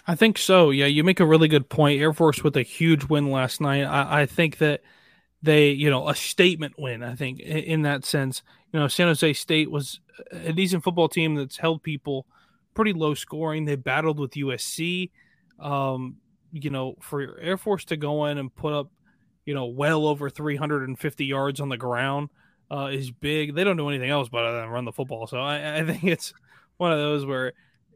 [0.08, 0.72] I think so.
[0.72, 2.02] Yeah, you make a really good point.
[2.02, 3.84] Air Force with a huge win last night.
[3.84, 4.82] I, I think that
[5.44, 8.42] they, you know, a statement win, I think, in, in that sense.
[8.74, 10.00] You know, San Jose State was
[10.32, 12.26] a decent football team that's held people
[12.74, 13.66] pretty low scoring.
[13.66, 15.12] They battled with USC
[15.60, 16.18] um,
[16.52, 18.92] you know, for Air Force to go in and put up,
[19.46, 22.30] you know, well over 350 yards on the ground
[22.72, 23.56] uh, is big.
[23.56, 25.28] They don't do anything else but run the football.
[25.28, 26.34] So I, I think it's
[26.78, 27.54] one of those where,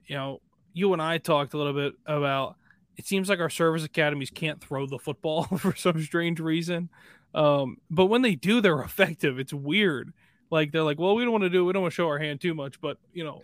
[0.07, 0.41] you know,
[0.73, 2.55] you and I talked a little bit about
[2.97, 6.89] it seems like our service academies can't throw the football for some strange reason.
[7.33, 9.39] Um, but when they do, they're effective.
[9.39, 10.13] It's weird.
[10.49, 12.19] Like they're like, well, we don't want to do, we don't want to show our
[12.19, 13.41] hand too much, but you know,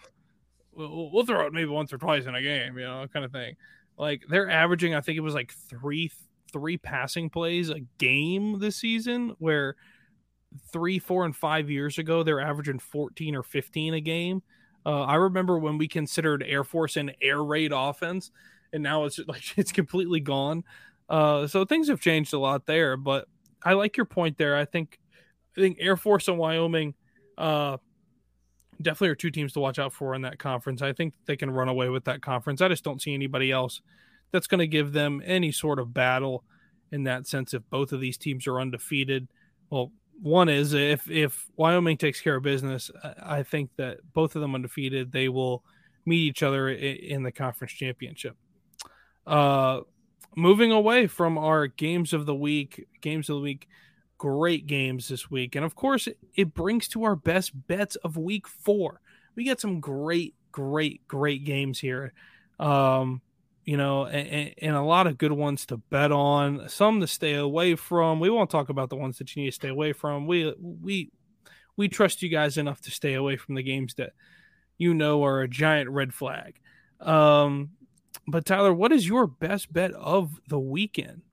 [0.74, 3.32] we'll, we'll throw it maybe once or twice in a game, you know, kind of
[3.32, 3.56] thing.
[3.98, 6.12] Like they're averaging, I think it was like three
[6.52, 9.76] three passing plays a game this season, where
[10.72, 14.42] three, four, and five years ago they're averaging 14 or 15 a game.
[14.86, 18.32] Uh, I remember when we considered Air Force an air raid offense,
[18.72, 20.64] and now it's like it's completely gone.
[21.10, 22.98] Uh, so things have changed a lot there.
[22.98, 23.28] But
[23.64, 24.56] I like your point there.
[24.56, 25.00] I think
[25.58, 26.94] I think Air Force and Wyoming
[27.38, 27.78] uh,
[28.82, 30.82] definitely are two teams to watch out for in that conference.
[30.82, 32.62] I think they can run away with that conference.
[32.62, 33.82] I just don't see anybody else
[34.32, 36.44] that's going to give them any sort of battle
[36.92, 39.28] in that sense if both of these teams are undefeated.
[39.70, 39.92] Well,
[40.22, 42.92] one is if if Wyoming takes care of business,
[43.24, 45.64] I think that both of them undefeated, they will
[46.06, 48.36] meet each other in the conference championship.
[49.26, 49.82] Uh
[50.38, 53.68] moving away from our games of the week, games of the week,
[54.20, 55.56] great games this week.
[55.56, 59.02] And of course, it brings to our best bets of week four.
[59.36, 62.14] We get some great, great, great games here.
[62.60, 63.22] Um,
[63.68, 67.34] you know, and, and, a lot of good ones to bet on, some to stay
[67.34, 68.22] away from.
[68.22, 70.26] We won't talk about the ones that you need to stay away from.
[70.26, 71.12] We we
[71.76, 74.14] we trust you guys enough to stay away from the games that
[74.78, 76.62] you know are a giant red flag.
[77.02, 77.72] Um,
[78.26, 81.24] but Tyler, what is your best bet of the weekend?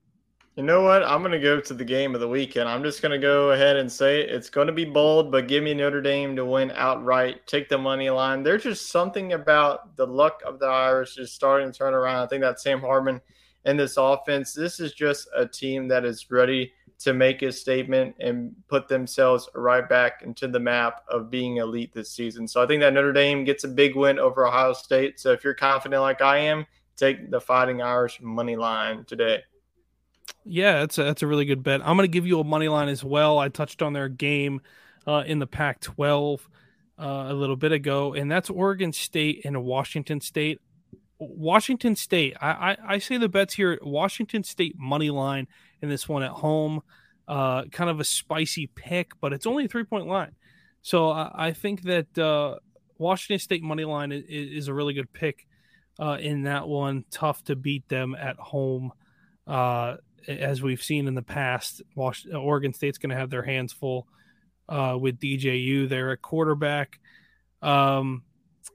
[0.55, 1.03] You know what?
[1.03, 2.69] I'm going to go to the game of the weekend.
[2.69, 4.29] I'm just going to go ahead and say it.
[4.29, 7.45] it's going to be bold, but give me Notre Dame to win outright.
[7.45, 8.41] Take the money line.
[8.41, 12.23] There's just something about the luck of the Irish just starting to turn around.
[12.23, 13.19] I think that Sam Hartman
[13.65, 18.15] and this offense, this is just a team that is ready to make a statement
[18.21, 22.47] and put themselves right back into the map of being elite this season.
[22.47, 25.19] So I think that Notre Dame gets a big win over Ohio State.
[25.19, 29.43] So if you're confident like I am, take the Fighting Irish money line today.
[30.45, 31.81] Yeah, that's a, that's a really good bet.
[31.81, 33.39] I'm going to give you a money line as well.
[33.39, 34.61] I touched on their game
[35.07, 36.39] uh, in the Pac-12
[36.99, 40.61] uh, a little bit ago, and that's Oregon State and Washington State.
[41.17, 42.35] Washington State.
[42.39, 43.79] I, I, I say the bets here.
[43.81, 45.47] Washington State money line
[45.81, 46.81] in this one at home.
[47.27, 50.35] Uh, kind of a spicy pick, but it's only a three point line.
[50.83, 52.59] So I, I think that uh,
[52.99, 55.47] Washington State money line is, is a really good pick
[55.99, 57.03] uh, in that one.
[57.09, 58.91] Tough to beat them at home.
[59.47, 59.95] Uh,
[60.27, 64.07] as we've seen in the past, Washington, Oregon State's going to have their hands full
[64.69, 66.99] uh, with DJU there at quarterback.
[67.61, 68.23] Um,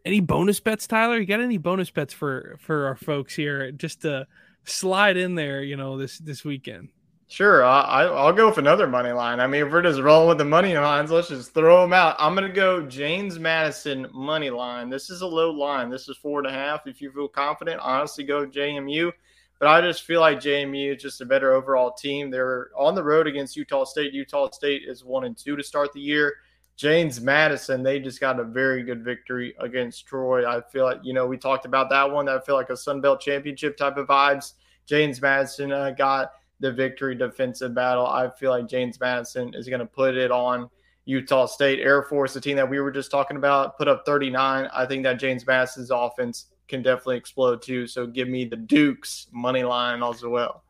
[0.05, 1.19] any bonus bets, Tyler?
[1.19, 3.71] You got any bonus bets for for our folks here?
[3.73, 4.27] Just to
[4.65, 6.89] slide in there, you know, this this weekend.
[7.31, 9.39] Sure, I, I'll go with another money line.
[9.39, 12.17] I mean, if we're just rolling with the money lines, let's just throw them out.
[12.19, 14.91] I'm going to go James Madison money line.
[14.91, 15.91] This is a low line.
[15.91, 16.89] This is four and a half.
[16.89, 19.13] If you feel confident, honestly, go JMU.
[19.61, 22.31] But I just feel like JMU is just a better overall team.
[22.31, 24.15] They're on the road against Utah State.
[24.15, 26.35] Utah State is one and two to start the year.
[26.77, 30.49] James Madison, they just got a very good victory against Troy.
[30.49, 32.27] I feel like, you know, we talked about that one.
[32.27, 34.55] I feel like a Sun Belt championship type of vibes.
[34.87, 38.07] James Madison uh, got the victory defensive battle.
[38.07, 40.71] I feel like James Madison is going to put it on
[41.05, 41.81] Utah State.
[41.81, 44.71] Air Force, the team that we were just talking about, put up 39.
[44.73, 47.87] I think that James Madison's offense can definitely explode too.
[47.87, 50.65] So give me the Dukes money line as well.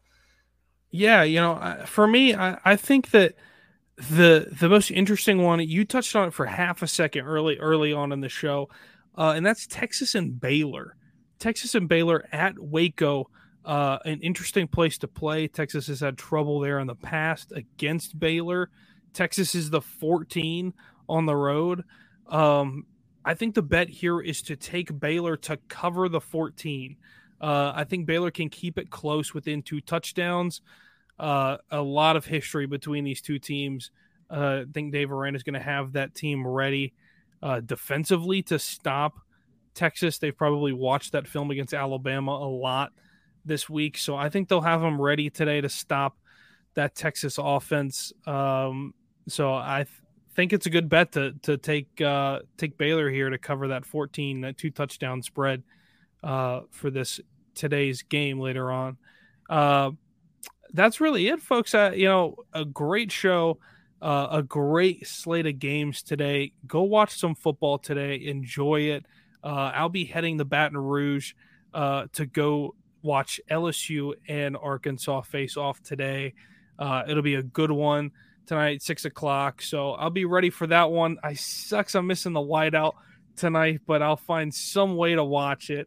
[0.91, 3.35] Yeah, you know, for me, I, I think that
[3.97, 7.93] the the most interesting one you touched on it for half a second early early
[7.93, 8.69] on in the show,
[9.17, 10.97] uh, and that's Texas and Baylor.
[11.39, 13.31] Texas and Baylor at Waco,
[13.65, 15.49] uh, an interesting place to play.
[15.49, 18.71] Texas has had trouble there in the past against Baylor.
[19.13, 20.75] Texas is the 14
[21.09, 21.85] on the road.
[22.29, 22.87] Um,
[23.25, 26.97] I think the bet here is to take Baylor to cover the 14.
[27.41, 30.63] Uh, I think Baylor can keep it close within two touchdowns.
[31.19, 33.91] Uh, a lot of history between these two teams.
[34.31, 36.95] Uh, I think Dave Aranda is going to have that team ready
[37.43, 39.19] uh, defensively to stop
[39.75, 40.19] Texas.
[40.19, 42.93] They've probably watched that film against Alabama a lot
[43.45, 46.17] this week, so I think they'll have them ready today to stop
[46.75, 48.13] that Texas offense.
[48.27, 48.95] Um,
[49.29, 50.01] so I th-
[50.41, 53.85] think it's a good bet to to take uh, take Baylor here to cover that
[53.85, 55.63] 14 that two touchdown spread
[56.25, 57.21] uh, for this
[57.55, 58.97] today's game later on.
[59.51, 59.91] Uh,
[60.73, 61.75] that's really it, folks.
[61.75, 63.59] Uh, you know, a great show,
[64.01, 66.53] uh, a great slate of games today.
[66.67, 68.25] Go watch some football today.
[68.25, 69.05] Enjoy it.
[69.45, 71.35] Uh, I'll be heading to Baton Rouge
[71.75, 76.33] uh, to go watch LSU and Arkansas face off today.
[76.79, 78.13] Uh, it'll be a good one
[78.51, 79.63] tonight, six o'clock.
[79.63, 81.19] So I'll be ready for that one.
[81.23, 82.95] I sucks I'm missing the whiteout
[83.37, 85.87] tonight, but I'll find some way to watch it.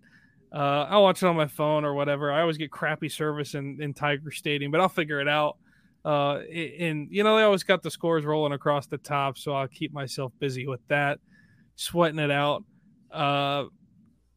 [0.50, 2.32] Uh, I'll watch it on my phone or whatever.
[2.32, 5.58] I always get crappy service in, in Tiger Stadium, but I'll figure it out.
[6.06, 6.38] Uh,
[6.80, 9.92] and you know they always got the scores rolling across the top, so I'll keep
[9.92, 11.20] myself busy with that,
[11.76, 12.64] sweating it out
[13.12, 13.66] uh,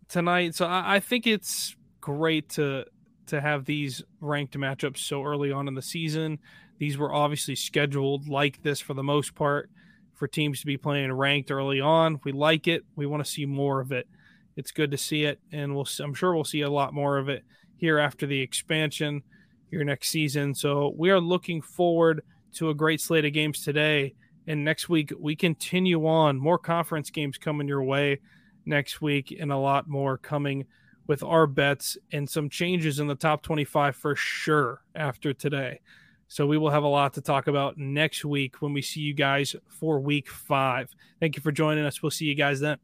[0.09, 0.57] tonight.
[0.57, 2.87] So I, I think it's great to
[3.27, 6.41] to have these ranked matchups so early on in the season.
[6.79, 9.71] These were obviously scheduled like this for the most part
[10.15, 12.21] for teams to be playing ranked early on.
[12.25, 12.85] We like it.
[12.97, 14.09] We want to see more of it.
[14.57, 15.87] It's good to see it, and we'll.
[16.01, 17.45] I'm sure we'll see a lot more of it
[17.77, 19.23] here after the expansion
[19.71, 20.55] here next season.
[20.55, 22.23] So we are looking forward
[22.55, 24.15] to a great slate of games today.
[24.47, 28.21] And next week we continue on more conference games coming your way
[28.65, 30.65] next week, and a lot more coming
[31.07, 35.81] with our bets and some changes in the top 25 for sure after today.
[36.29, 39.15] So we will have a lot to talk about next week when we see you
[39.15, 40.95] guys for week five.
[41.21, 42.03] Thank you for joining us.
[42.03, 42.79] We'll see you guys then.